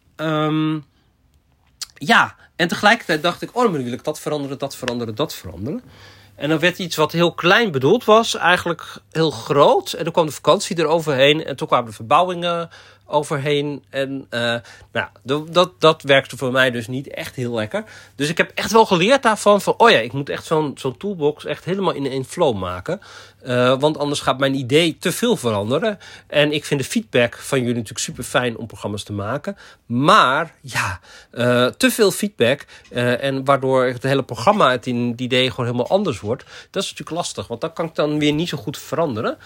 ja, 1.95 2.35
en 2.55 2.67
tegelijkertijd 2.67 3.21
dacht 3.21 3.41
ik, 3.41 3.55
oh, 3.55 3.63
dan 3.63 3.71
wil 3.83 3.93
ik 3.93 4.03
dat 4.03 4.19
veranderen, 4.19 4.57
dat 4.57 4.75
veranderen, 4.75 5.15
dat 5.15 5.33
veranderen. 5.33 5.81
En 6.43 6.49
dan 6.49 6.59
werd 6.59 6.79
iets 6.79 6.95
wat 6.95 7.11
heel 7.11 7.33
klein 7.33 7.71
bedoeld 7.71 8.03
was, 8.03 8.35
eigenlijk 8.35 8.97
heel 9.11 9.31
groot. 9.31 9.93
En 9.93 10.03
dan 10.03 10.13
kwam 10.13 10.25
de 10.25 10.31
vakantie 10.31 10.79
eroverheen. 10.79 11.45
En 11.45 11.55
toen 11.55 11.67
kwamen 11.67 11.85
de 11.85 11.95
verbouwingen 11.95 12.69
overheen. 13.05 13.83
En 13.89 14.27
uh, 14.29 14.55
nou, 14.91 15.07
dat, 15.51 15.71
dat 15.79 16.01
werkte 16.01 16.37
voor 16.37 16.51
mij 16.51 16.71
dus 16.71 16.87
niet 16.87 17.07
echt 17.07 17.35
heel 17.35 17.53
lekker. 17.53 17.83
Dus 18.15 18.29
ik 18.29 18.37
heb 18.37 18.51
echt 18.55 18.71
wel 18.71 18.85
geleerd 18.85 19.23
daarvan 19.23 19.61
van, 19.61 19.73
oh 19.77 19.89
ja, 19.89 19.97
ik 19.97 20.13
moet 20.13 20.29
echt 20.29 20.45
zo'n 20.45 20.71
zo'n 20.75 20.97
toolbox 20.97 21.45
echt 21.45 21.65
helemaal 21.65 21.93
in 21.93 22.05
een 22.05 22.25
flow 22.25 22.57
maken. 22.57 23.01
Uh, 23.45 23.79
want 23.79 23.97
anders 23.97 24.19
gaat 24.19 24.39
mijn 24.39 24.55
idee 24.55 24.97
te 24.97 25.11
veel 25.11 25.35
veranderen. 25.35 25.99
En 26.27 26.51
ik 26.51 26.65
vind 26.65 26.79
de 26.79 26.85
feedback 26.85 27.37
van 27.37 27.57
jullie 27.57 27.73
natuurlijk 27.73 27.99
super 27.99 28.23
fijn 28.23 28.57
om 28.57 28.67
programma's 28.67 29.03
te 29.03 29.13
maken. 29.13 29.57
Maar 29.85 30.53
ja, 30.61 30.99
uh, 31.31 31.65
te 31.65 31.91
veel 31.91 32.11
feedback. 32.11 32.65
Uh, 32.91 33.23
en 33.23 33.45
waardoor 33.45 33.85
het 33.85 34.03
hele 34.03 34.23
programma, 34.23 34.71
het, 34.71 34.87
in, 34.87 35.13
idee 35.17 35.49
gewoon 35.49 35.65
helemaal 35.65 35.87
anders 35.87 36.19
wordt. 36.19 36.43
Dat 36.43 36.83
is 36.83 36.89
natuurlijk 36.89 37.17
lastig, 37.17 37.47
want 37.47 37.61
dat 37.61 37.73
kan 37.73 37.85
ik 37.85 37.95
dan 37.95 38.19
weer 38.19 38.33
niet 38.33 38.49
zo 38.49 38.57
goed 38.57 38.77
veranderen. 38.77 39.37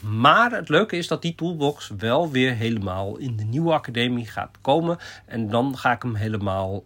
maar 0.00 0.50
het 0.50 0.68
leuke 0.68 0.96
is 0.96 1.08
dat 1.08 1.22
die 1.22 1.34
toolbox 1.34 1.90
wel 1.98 2.30
weer 2.30 2.54
helemaal 2.54 3.16
in 3.16 3.36
de 3.36 3.44
nieuwe 3.44 3.72
academie 3.72 4.26
gaat 4.26 4.56
komen. 4.60 4.98
En 5.26 5.50
dan 5.50 5.78
ga 5.78 5.92
ik 5.92 6.02
hem 6.02 6.14
helemaal 6.14 6.84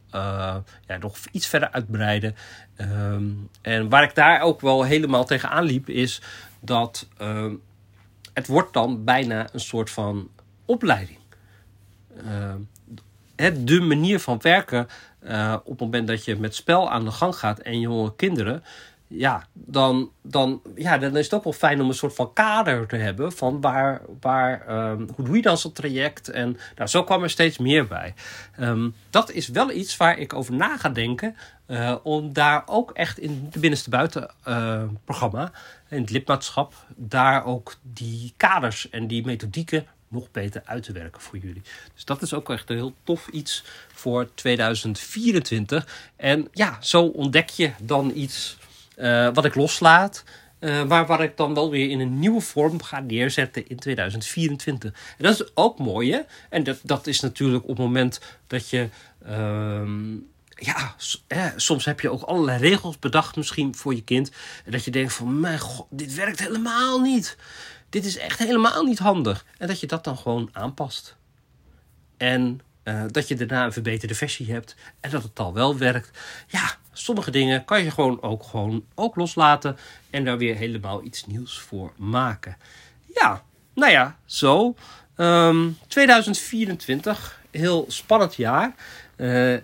ja, 0.86 0.96
nog 1.00 1.16
iets 1.32 1.46
verder 1.46 1.70
uitbreiden. 1.70 2.36
Um, 2.80 3.48
en 3.62 3.88
waar 3.88 4.02
ik 4.02 4.14
daar 4.14 4.40
ook 4.40 4.60
wel 4.60 4.82
helemaal 4.82 5.24
tegenaan 5.24 5.64
liep, 5.64 5.88
is 5.88 6.22
dat 6.60 7.08
uh, 7.22 7.52
het 8.32 8.46
wordt 8.46 8.72
dan 8.72 9.04
bijna 9.04 9.48
een 9.52 9.60
soort 9.60 9.90
van 9.90 10.28
opleiding. 10.64 11.18
Uh, 12.24 12.54
de 13.64 13.80
manier 13.80 14.20
van 14.20 14.38
werken 14.42 14.88
uh, 15.22 15.56
op 15.64 15.70
het 15.70 15.80
moment 15.80 16.08
dat 16.08 16.24
je 16.24 16.36
met 16.36 16.54
spel 16.54 16.90
aan 16.90 17.04
de 17.04 17.10
gang 17.10 17.36
gaat 17.36 17.58
en 17.58 17.80
jonge 17.80 18.16
kinderen, 18.16 18.62
ja, 19.08 19.46
dan, 19.52 20.10
dan, 20.22 20.62
ja, 20.74 20.98
dan 20.98 21.16
is 21.16 21.24
het 21.24 21.34
ook 21.34 21.44
wel 21.44 21.52
fijn 21.52 21.80
om 21.80 21.88
een 21.88 21.94
soort 21.94 22.14
van 22.14 22.32
kader 22.32 22.86
te 22.86 22.96
hebben 22.96 23.32
van 23.32 23.60
waar, 23.60 24.02
waar 24.20 24.90
um, 24.90 25.08
hoe 25.14 25.24
doe 25.24 25.36
je 25.36 25.42
dan 25.42 25.58
zo'n 25.58 25.72
traject? 25.72 26.28
En 26.28 26.56
nou, 26.76 26.88
zo 26.88 27.04
kwam 27.04 27.22
er 27.22 27.30
steeds 27.30 27.58
meer 27.58 27.86
bij. 27.86 28.14
Um, 28.60 28.94
dat 29.10 29.30
is 29.30 29.48
wel 29.48 29.70
iets 29.70 29.96
waar 29.96 30.18
ik 30.18 30.34
over 30.34 30.54
na 30.54 30.76
ga 30.76 30.88
denken, 30.88 31.36
uh, 31.66 31.96
om 32.02 32.32
daar 32.32 32.62
ook 32.66 32.90
echt 32.90 33.18
in 33.18 33.48
de 33.50 33.58
binnenste 33.58 33.90
buiten 33.90 34.30
uh, 34.48 34.82
programma, 35.04 35.52
in 35.88 36.00
het 36.00 36.10
lidmaatschap, 36.10 36.74
daar 36.96 37.44
ook 37.44 37.74
die 37.82 38.32
kaders 38.36 38.90
en 38.90 39.06
die 39.06 39.24
methodieken 39.24 39.86
nog 40.08 40.30
beter 40.30 40.62
uit 40.64 40.82
te 40.82 40.92
werken 40.92 41.20
voor 41.20 41.38
jullie. 41.38 41.62
Dus 41.94 42.04
dat 42.04 42.22
is 42.22 42.34
ook 42.34 42.50
echt 42.50 42.70
een 42.70 42.76
heel 42.76 42.94
tof 43.04 43.28
iets 43.28 43.64
voor 43.92 44.34
2024. 44.34 46.10
En 46.16 46.48
ja, 46.52 46.76
zo 46.80 47.02
ontdek 47.02 47.48
je 47.48 47.72
dan 47.82 48.12
iets 48.14 48.56
uh, 48.96 49.28
wat 49.34 49.44
ik 49.44 49.54
loslaat. 49.54 50.24
Uh, 50.60 50.84
maar 50.84 51.06
waar 51.06 51.22
ik 51.22 51.36
dan 51.36 51.54
wel 51.54 51.70
weer 51.70 51.90
in 51.90 52.00
een 52.00 52.18
nieuwe 52.18 52.40
vorm 52.40 52.82
ga 52.82 53.00
neerzetten 53.00 53.68
in 53.68 53.78
2024. 53.78 54.92
En 54.92 55.24
dat 55.24 55.40
is 55.40 55.50
ook 55.54 55.78
mooi, 55.78 56.12
hè? 56.12 56.20
En 56.50 56.64
dat, 56.64 56.78
dat 56.82 57.06
is 57.06 57.20
natuurlijk 57.20 57.62
op 57.62 57.68
het 57.68 57.78
moment 57.78 58.20
dat 58.46 58.68
je. 58.70 58.88
Uh, 59.28 59.82
ja, 60.58 60.94
soms 61.56 61.84
heb 61.84 62.00
je 62.00 62.10
ook 62.10 62.22
allerlei 62.22 62.58
regels 62.58 62.98
bedacht, 62.98 63.36
misschien 63.36 63.74
voor 63.74 63.94
je 63.94 64.02
kind. 64.02 64.30
En 64.64 64.72
dat 64.72 64.84
je 64.84 64.90
denkt: 64.90 65.12
van, 65.12 65.40
mijn 65.40 65.58
god, 65.58 65.86
dit 65.90 66.14
werkt 66.14 66.38
helemaal 66.38 67.00
niet. 67.00 67.36
Dit 67.90 68.04
is 68.04 68.16
echt 68.16 68.38
helemaal 68.38 68.84
niet 68.84 68.98
handig. 68.98 69.44
En 69.58 69.66
dat 69.66 69.80
je 69.80 69.86
dat 69.86 70.04
dan 70.04 70.18
gewoon 70.18 70.48
aanpast. 70.52 71.16
En 72.16 72.60
uh, 72.84 73.04
dat 73.10 73.28
je 73.28 73.34
daarna 73.34 73.64
een 73.64 73.72
verbeterde 73.72 74.14
versie 74.14 74.52
hebt. 74.52 74.76
En 75.00 75.10
dat 75.10 75.22
het 75.22 75.38
al 75.38 75.52
wel 75.54 75.78
werkt. 75.78 76.18
Ja, 76.46 76.76
sommige 76.98 77.30
dingen 77.30 77.64
kan 77.64 77.84
je 77.84 77.90
gewoon 77.90 78.22
ook, 78.22 78.42
gewoon 78.42 78.84
ook 78.94 79.16
loslaten. 79.16 79.76
En 80.10 80.24
daar 80.24 80.38
weer 80.38 80.56
helemaal 80.56 81.04
iets 81.04 81.26
nieuws 81.26 81.58
voor 81.58 81.92
maken. 81.96 82.56
Ja, 83.14 83.42
nou 83.74 83.92
ja, 83.92 84.16
zo. 84.24 84.66
Um, 84.66 84.74
ehm, 85.16 85.68
2024, 85.86 87.40
heel 87.50 87.84
spannend 87.88 88.34
jaar. 88.34 88.74
Uh, 89.16 89.56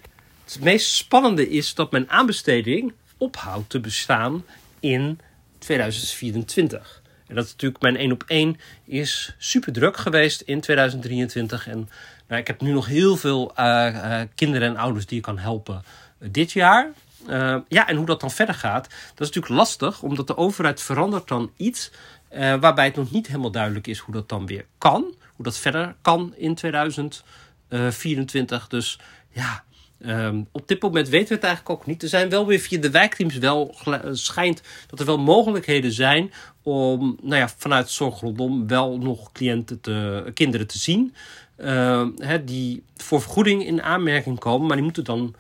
het 0.44 0.58
meest 0.60 0.94
spannende 0.94 1.48
is 1.48 1.74
dat 1.74 1.90
mijn 1.90 2.10
aanbesteding 2.10 2.92
ophoudt 3.18 3.70
te 3.70 3.80
bestaan 3.80 4.44
in 4.80 5.20
2024. 5.58 7.02
En 7.26 7.34
dat 7.34 7.44
is 7.44 7.50
natuurlijk 7.50 7.82
mijn 7.82 7.96
1 7.96 8.12
op 8.12 8.24
1 8.26 8.56
is 8.84 9.34
super 9.38 9.72
druk 9.72 9.96
geweest 9.96 10.40
in 10.40 10.60
2023. 10.60 11.68
En 11.68 11.88
nou, 12.28 12.40
ik 12.40 12.46
heb 12.46 12.60
nu 12.60 12.72
nog 12.72 12.86
heel 12.86 13.16
veel 13.16 13.52
uh, 13.58 13.64
uh, 13.94 14.20
kinderen 14.34 14.68
en 14.68 14.76
ouders 14.76 15.06
die 15.06 15.16
ik 15.16 15.22
kan 15.22 15.38
helpen 15.38 15.82
dit 16.18 16.52
jaar. 16.52 16.90
Uh, 17.28 17.56
ja, 17.68 17.88
en 17.88 17.96
hoe 17.96 18.06
dat 18.06 18.20
dan 18.20 18.30
verder 18.30 18.54
gaat, 18.54 18.84
dat 18.84 19.20
is 19.20 19.26
natuurlijk 19.26 19.54
lastig, 19.54 20.02
omdat 20.02 20.26
de 20.26 20.36
overheid 20.36 20.82
verandert 20.82 21.28
dan 21.28 21.50
iets 21.56 21.90
uh, 22.32 22.54
waarbij 22.54 22.84
het 22.84 22.96
nog 22.96 23.10
niet 23.10 23.26
helemaal 23.26 23.50
duidelijk 23.50 23.86
is 23.86 23.98
hoe 23.98 24.14
dat 24.14 24.28
dan 24.28 24.46
weer 24.46 24.66
kan. 24.78 25.14
Hoe 25.34 25.44
dat 25.44 25.58
verder 25.58 25.94
kan 26.02 26.34
in 26.36 26.54
2024. 26.54 28.68
Dus 28.68 28.98
ja, 29.30 29.64
um, 30.06 30.48
op 30.52 30.68
dit 30.68 30.82
moment 30.82 31.08
weten 31.08 31.28
we 31.28 31.34
het 31.34 31.44
eigenlijk 31.44 31.80
ook 31.80 31.86
niet. 31.86 32.02
Er 32.02 32.08
zijn 32.08 32.28
wel 32.28 32.46
weer 32.46 32.58
via 32.58 32.80
de 32.80 32.90
wijkteams 32.90 33.38
wel 33.38 33.74
schijnt 34.12 34.62
dat 34.86 35.00
er 35.00 35.06
wel 35.06 35.18
mogelijkheden 35.18 35.92
zijn 35.92 36.32
om 36.62 37.18
nou 37.22 37.36
ja, 37.36 37.48
vanuit 37.56 37.90
zorg 37.90 38.20
rondom 38.20 38.66
wel 38.66 38.98
nog 38.98 39.32
cliënten 39.32 39.80
te, 39.80 40.30
kinderen 40.34 40.66
te 40.66 40.78
zien. 40.78 41.14
Uh, 41.58 42.06
hè, 42.16 42.44
die 42.44 42.82
voor 42.96 43.20
vergoeding 43.20 43.66
in 43.66 43.82
aanmerking 43.82 44.38
komen, 44.38 44.66
maar 44.66 44.76
die 44.76 44.84
moeten 44.84 45.04
dan 45.04 45.34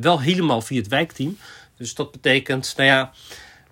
wel 0.00 0.20
helemaal 0.20 0.60
via 0.60 0.78
het 0.78 0.88
wijkteam. 0.88 1.38
Dus 1.76 1.94
dat 1.94 2.12
betekent, 2.12 2.74
nou 2.76 2.88
ja, 2.88 3.12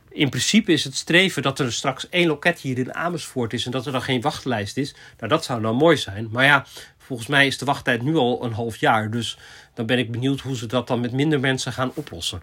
in 0.09 0.29
principe 0.29 0.73
is 0.73 0.85
het 0.85 0.95
streven 0.95 1.43
dat 1.43 1.59
er 1.59 1.73
straks 1.73 2.09
één 2.09 2.27
loket 2.27 2.59
hier 2.59 2.79
in 2.79 2.95
Amersfoort 2.95 3.53
is 3.53 3.65
en 3.65 3.71
dat 3.71 3.87
er 3.87 3.93
dan 3.93 4.03
geen 4.03 4.21
wachtlijst 4.21 4.77
is. 4.77 4.95
Nou, 5.19 5.31
dat 5.31 5.45
zou 5.45 5.61
nou 5.61 5.75
mooi 5.75 5.97
zijn. 5.97 6.29
Maar 6.31 6.45
ja, 6.45 6.67
volgens 6.99 7.29
mij 7.29 7.47
is 7.47 7.59
de 7.59 7.65
wachttijd 7.65 8.03
nu 8.03 8.17
al 8.17 8.45
een 8.45 8.53
half 8.53 8.77
jaar. 8.77 9.11
Dus 9.11 9.39
dan 9.75 9.87
ben 9.87 9.99
ik 9.99 10.11
benieuwd 10.11 10.41
hoe 10.41 10.57
ze 10.57 10.67
dat 10.67 10.87
dan 10.87 11.01
met 11.01 11.13
minder 11.13 11.41
mensen 11.41 11.73
gaan 11.73 11.93
oplossen. 11.95 12.43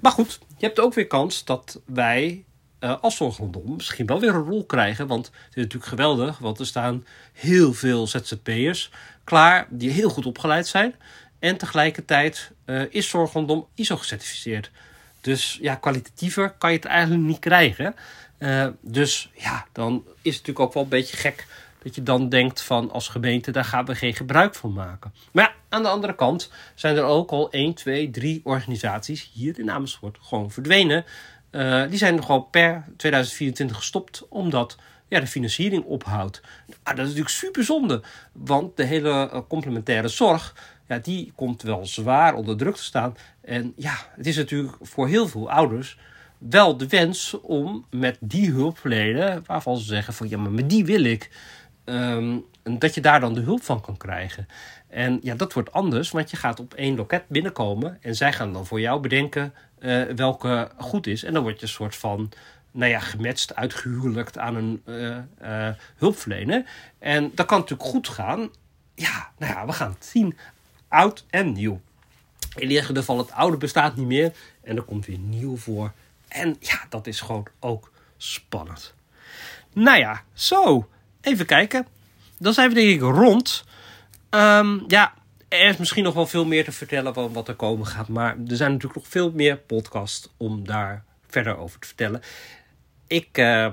Maar 0.00 0.12
goed, 0.12 0.38
je 0.56 0.66
hebt 0.66 0.80
ook 0.80 0.94
weer 0.94 1.06
kans 1.06 1.44
dat 1.44 1.80
wij 1.86 2.44
uh, 2.80 2.96
als 3.00 3.16
zorgrondom 3.16 3.74
misschien 3.76 4.06
wel 4.06 4.20
weer 4.20 4.34
een 4.34 4.44
rol 4.44 4.64
krijgen. 4.64 5.06
Want 5.06 5.26
het 5.26 5.56
is 5.56 5.62
natuurlijk 5.62 5.86
geweldig, 5.86 6.38
want 6.38 6.58
er 6.58 6.66
staan 6.66 7.06
heel 7.32 7.72
veel 7.72 8.06
ZZP'ers 8.06 8.90
klaar 9.24 9.66
die 9.70 9.90
heel 9.90 10.08
goed 10.08 10.26
opgeleid 10.26 10.66
zijn. 10.66 10.94
En 11.44 11.56
tegelijkertijd 11.56 12.50
uh, 12.66 12.82
is 12.90 13.08
zorg 13.08 13.32
rondom 13.32 13.66
ISO 13.74 13.96
gecertificeerd. 13.96 14.70
Dus 15.20 15.58
ja, 15.60 15.74
kwalitatiever 15.74 16.50
kan 16.50 16.70
je 16.70 16.76
het 16.76 16.86
eigenlijk 16.86 17.22
niet 17.22 17.38
krijgen. 17.38 17.94
Uh, 18.38 18.66
dus 18.80 19.30
ja, 19.34 19.66
dan 19.72 19.94
is 20.06 20.36
het 20.36 20.46
natuurlijk 20.46 20.58
ook 20.58 20.72
wel 20.74 20.82
een 20.82 20.88
beetje 20.88 21.16
gek 21.16 21.46
dat 21.82 21.94
je 21.94 22.02
dan 22.02 22.28
denkt 22.28 22.62
van 22.62 22.90
als 22.90 23.08
gemeente, 23.08 23.50
daar 23.50 23.64
gaan 23.64 23.84
we 23.84 23.94
geen 23.94 24.14
gebruik 24.14 24.54
van 24.54 24.72
maken. 24.72 25.12
Maar 25.32 25.44
ja, 25.44 25.52
aan 25.68 25.82
de 25.82 25.88
andere 25.88 26.14
kant 26.14 26.50
zijn 26.74 26.96
er 26.96 27.04
ook 27.04 27.30
al 27.30 27.50
1, 27.50 27.74
2, 27.74 28.10
3 28.10 28.40
organisaties 28.44 29.30
hier 29.32 29.58
in 29.58 29.70
Amersfoort 29.70 30.18
gewoon 30.20 30.50
verdwenen. 30.50 31.04
Uh, 31.50 31.88
die 31.88 31.98
zijn 31.98 32.24
gewoon 32.24 32.50
per 32.50 32.84
2024 32.96 33.76
gestopt, 33.76 34.28
omdat 34.28 34.76
ja, 35.08 35.20
de 35.20 35.26
financiering 35.26 35.84
ophoudt. 35.84 36.40
Nou, 36.66 36.96
dat 36.96 36.98
is 36.98 37.02
natuurlijk 37.02 37.28
super 37.28 37.64
zonde, 37.64 38.02
want 38.32 38.76
de 38.76 38.84
hele 38.84 39.44
complementaire 39.48 40.08
zorg 40.08 40.54
ja, 40.86 40.98
die 40.98 41.32
komt 41.34 41.62
wel 41.62 41.86
zwaar 41.86 42.34
onder 42.34 42.56
druk 42.56 42.76
te 42.76 42.82
staan. 42.82 43.16
En 43.40 43.72
ja, 43.76 43.94
het 44.16 44.26
is 44.26 44.36
natuurlijk 44.36 44.76
voor 44.80 45.08
heel 45.08 45.28
veel 45.28 45.50
ouders 45.50 45.98
wel 46.38 46.76
de 46.76 46.88
wens 46.88 47.40
om 47.40 47.86
met 47.90 48.16
die 48.20 48.50
hulpverlener, 48.50 49.42
waarvan 49.46 49.76
ze 49.76 49.84
zeggen 49.84 50.14
van 50.14 50.28
ja, 50.28 50.38
maar 50.38 50.52
met 50.52 50.70
die 50.70 50.84
wil 50.84 51.04
ik, 51.04 51.30
um, 51.84 52.44
dat 52.62 52.94
je 52.94 53.00
daar 53.00 53.20
dan 53.20 53.34
de 53.34 53.40
hulp 53.40 53.62
van 53.62 53.80
kan 53.80 53.96
krijgen. 53.96 54.46
En 54.88 55.18
ja, 55.22 55.34
dat 55.34 55.52
wordt 55.52 55.72
anders, 55.72 56.10
want 56.10 56.30
je 56.30 56.36
gaat 56.36 56.60
op 56.60 56.74
één 56.74 56.96
loket 56.96 57.28
binnenkomen 57.28 57.98
en 58.00 58.14
zij 58.14 58.32
gaan 58.32 58.52
dan 58.52 58.66
voor 58.66 58.80
jou 58.80 59.00
bedenken 59.00 59.54
uh, 59.78 60.02
welke 60.02 60.70
goed 60.76 61.06
is. 61.06 61.24
En 61.24 61.32
dan 61.32 61.42
word 61.42 61.56
je 61.56 61.62
een 61.62 61.68
soort 61.68 61.96
van, 61.96 62.32
nou 62.70 62.90
ja, 62.90 62.98
gematcht, 62.98 63.54
uitgehuwelijkt 63.54 64.38
aan 64.38 64.56
een 64.56 64.82
uh, 64.86 65.16
uh, 65.42 65.68
hulpverlener. 65.96 66.64
En 66.98 67.30
dat 67.34 67.46
kan 67.46 67.58
natuurlijk 67.58 67.88
goed 67.88 68.08
gaan. 68.08 68.50
Ja, 68.94 69.30
nou 69.38 69.52
ja, 69.52 69.66
we 69.66 69.72
gaan 69.72 69.90
het 69.90 70.04
zien 70.04 70.36
oud 70.94 71.24
en 71.30 71.52
nieuw. 71.52 71.80
In 72.54 72.68
ieder 72.68 72.84
geval, 72.84 73.18
het 73.18 73.32
oude 73.32 73.56
bestaat 73.56 73.96
niet 73.96 74.06
meer 74.06 74.32
en 74.62 74.76
er 74.76 74.82
komt 74.82 75.06
weer 75.06 75.18
nieuw 75.18 75.56
voor. 75.56 75.92
En 76.28 76.56
ja, 76.60 76.80
dat 76.88 77.06
is 77.06 77.20
gewoon 77.20 77.46
ook 77.60 77.90
spannend. 78.16 78.94
Nou 79.72 79.98
ja, 79.98 80.22
zo. 80.32 80.88
Even 81.20 81.46
kijken. 81.46 81.86
Dan 82.38 82.52
zijn 82.52 82.68
we 82.68 82.74
denk 82.74 82.88
ik 82.88 83.00
rond. 83.00 83.64
Um, 84.30 84.84
ja, 84.86 85.14
er 85.48 85.68
is 85.68 85.76
misschien 85.76 86.04
nog 86.04 86.14
wel 86.14 86.26
veel 86.26 86.44
meer 86.44 86.64
te 86.64 86.72
vertellen 86.72 87.14
van 87.14 87.32
wat 87.32 87.48
er 87.48 87.54
komen 87.54 87.86
gaat. 87.86 88.08
Maar 88.08 88.36
er 88.48 88.56
zijn 88.56 88.72
natuurlijk 88.72 89.00
nog 89.00 89.08
veel 89.08 89.30
meer 89.30 89.56
podcasts 89.56 90.28
om 90.36 90.66
daar 90.66 91.04
verder 91.28 91.56
over 91.56 91.80
te 91.80 91.86
vertellen. 91.86 92.22
Ik 93.06 93.38
uh, 93.38 93.68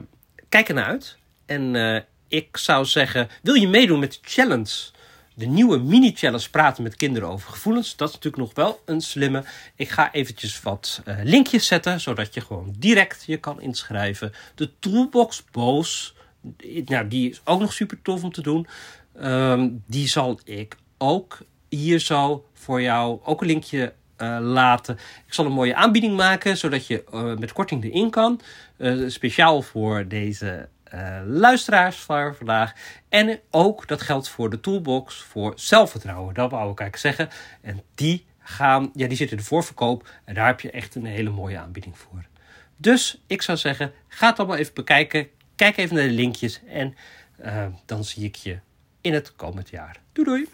kijk 0.50 0.68
ernaar 0.68 0.86
uit. 0.86 1.18
En 1.46 1.74
uh, 1.74 2.00
ik 2.28 2.58
zou 2.58 2.86
zeggen, 2.86 3.30
wil 3.42 3.54
je 3.54 3.68
meedoen 3.68 4.00
met 4.00 4.12
de 4.12 4.20
challenge? 4.22 4.90
De 5.42 5.48
nieuwe 5.48 5.78
mini-challenge 5.78 6.50
praten 6.50 6.84
met 6.84 6.96
kinderen 6.96 7.30
over 7.30 7.50
gevoelens. 7.50 7.96
Dat 7.96 8.08
is 8.08 8.14
natuurlijk 8.14 8.44
nog 8.44 8.54
wel 8.54 8.82
een 8.86 9.02
slimme. 9.02 9.44
Ik 9.76 9.90
ga 9.90 10.12
eventjes 10.14 10.62
wat 10.62 11.02
uh, 11.08 11.16
linkjes 11.24 11.68
zetten, 11.68 12.00
zodat 12.00 12.34
je 12.34 12.42
gewoon 12.42 12.76
direct 12.78 13.24
je 13.26 13.38
kan 13.38 13.62
inschrijven. 13.62 14.34
De 14.56 14.72
Toolbox 14.80 15.44
Boos, 15.52 16.16
nou, 16.86 17.08
die 17.08 17.30
is 17.30 17.42
ook 17.44 17.60
nog 17.60 17.74
super 17.74 18.02
tof 18.02 18.24
om 18.24 18.32
te 18.32 18.42
doen. 18.42 18.68
Um, 19.22 19.84
die 19.88 20.08
zal 20.08 20.40
ik 20.44 20.76
ook 20.98 21.40
hier 21.70 22.00
zo 22.00 22.46
voor 22.54 22.82
jou 22.82 23.20
ook 23.24 23.42
een 23.42 23.48
linkje 23.48 23.94
uh, 24.18 24.38
laten. 24.42 24.98
Ik 25.28 25.34
zal 25.34 25.46
een 25.46 25.52
mooie 25.52 25.76
aanbieding 25.76 26.16
maken, 26.16 26.58
zodat 26.58 26.88
je 26.88 27.04
uh, 27.14 27.38
met 27.38 27.54
korting 27.54 27.84
erin 27.84 28.10
kan. 28.10 28.42
speciaal 29.08 29.62
voor 29.62 30.08
deze 30.08 30.70
uh, 30.94 31.20
luisteraars 31.26 31.98
van 31.98 32.36
vandaag. 32.36 32.74
En 33.10 33.40
ook 33.50 33.88
dat 33.88 34.02
geldt 34.02 34.30
voor 34.30 34.50
de 34.50 34.60
toolbox 34.60 35.16
voor 35.22 35.54
zelfvertrouwen. 35.56 36.34
Dat 36.34 36.52
wou 36.52 36.72
ik 36.72 36.80
eigenlijk 36.80 37.18
zeggen. 37.18 37.40
En 37.62 37.82
die 37.96 38.26
gaan, 38.40 38.92
ja, 38.94 39.08
die 39.08 39.18
zitten 39.18 39.38
in 39.38 39.44
de 39.44 39.50
voorverkoop. 39.50 40.10
En 40.26 40.34
daar 40.34 40.48
heb 40.48 40.60
je 40.60 40.72
echt 40.72 40.96
een 40.96 41.06
hele 41.06 41.30
mooie 41.30 41.60
aanbieding 41.60 41.98
voor. 41.98 42.26
Dus 42.78 43.22
ik 43.28 43.42
zou 43.42 43.58
zeggen, 43.58 43.94
ga 44.08 44.30
het 44.30 44.40
allemaal 44.40 44.58
even 44.58 44.74
bekijken. 44.74 45.28
Kijk 45.56 45.78
even 45.78 45.96
naar 45.96 46.08
de 46.08 46.14
linkjes. 46.14 46.62
En 46.68 46.96
uh, 47.46 47.66
dan 47.86 48.04
zie 48.04 48.24
ik 48.24 48.36
je 48.36 48.60
in 49.02 49.14
het 49.14 49.36
komend 49.36 49.70
jaar. 49.70 49.98
Doei 50.14 50.28
doei! 50.28 50.50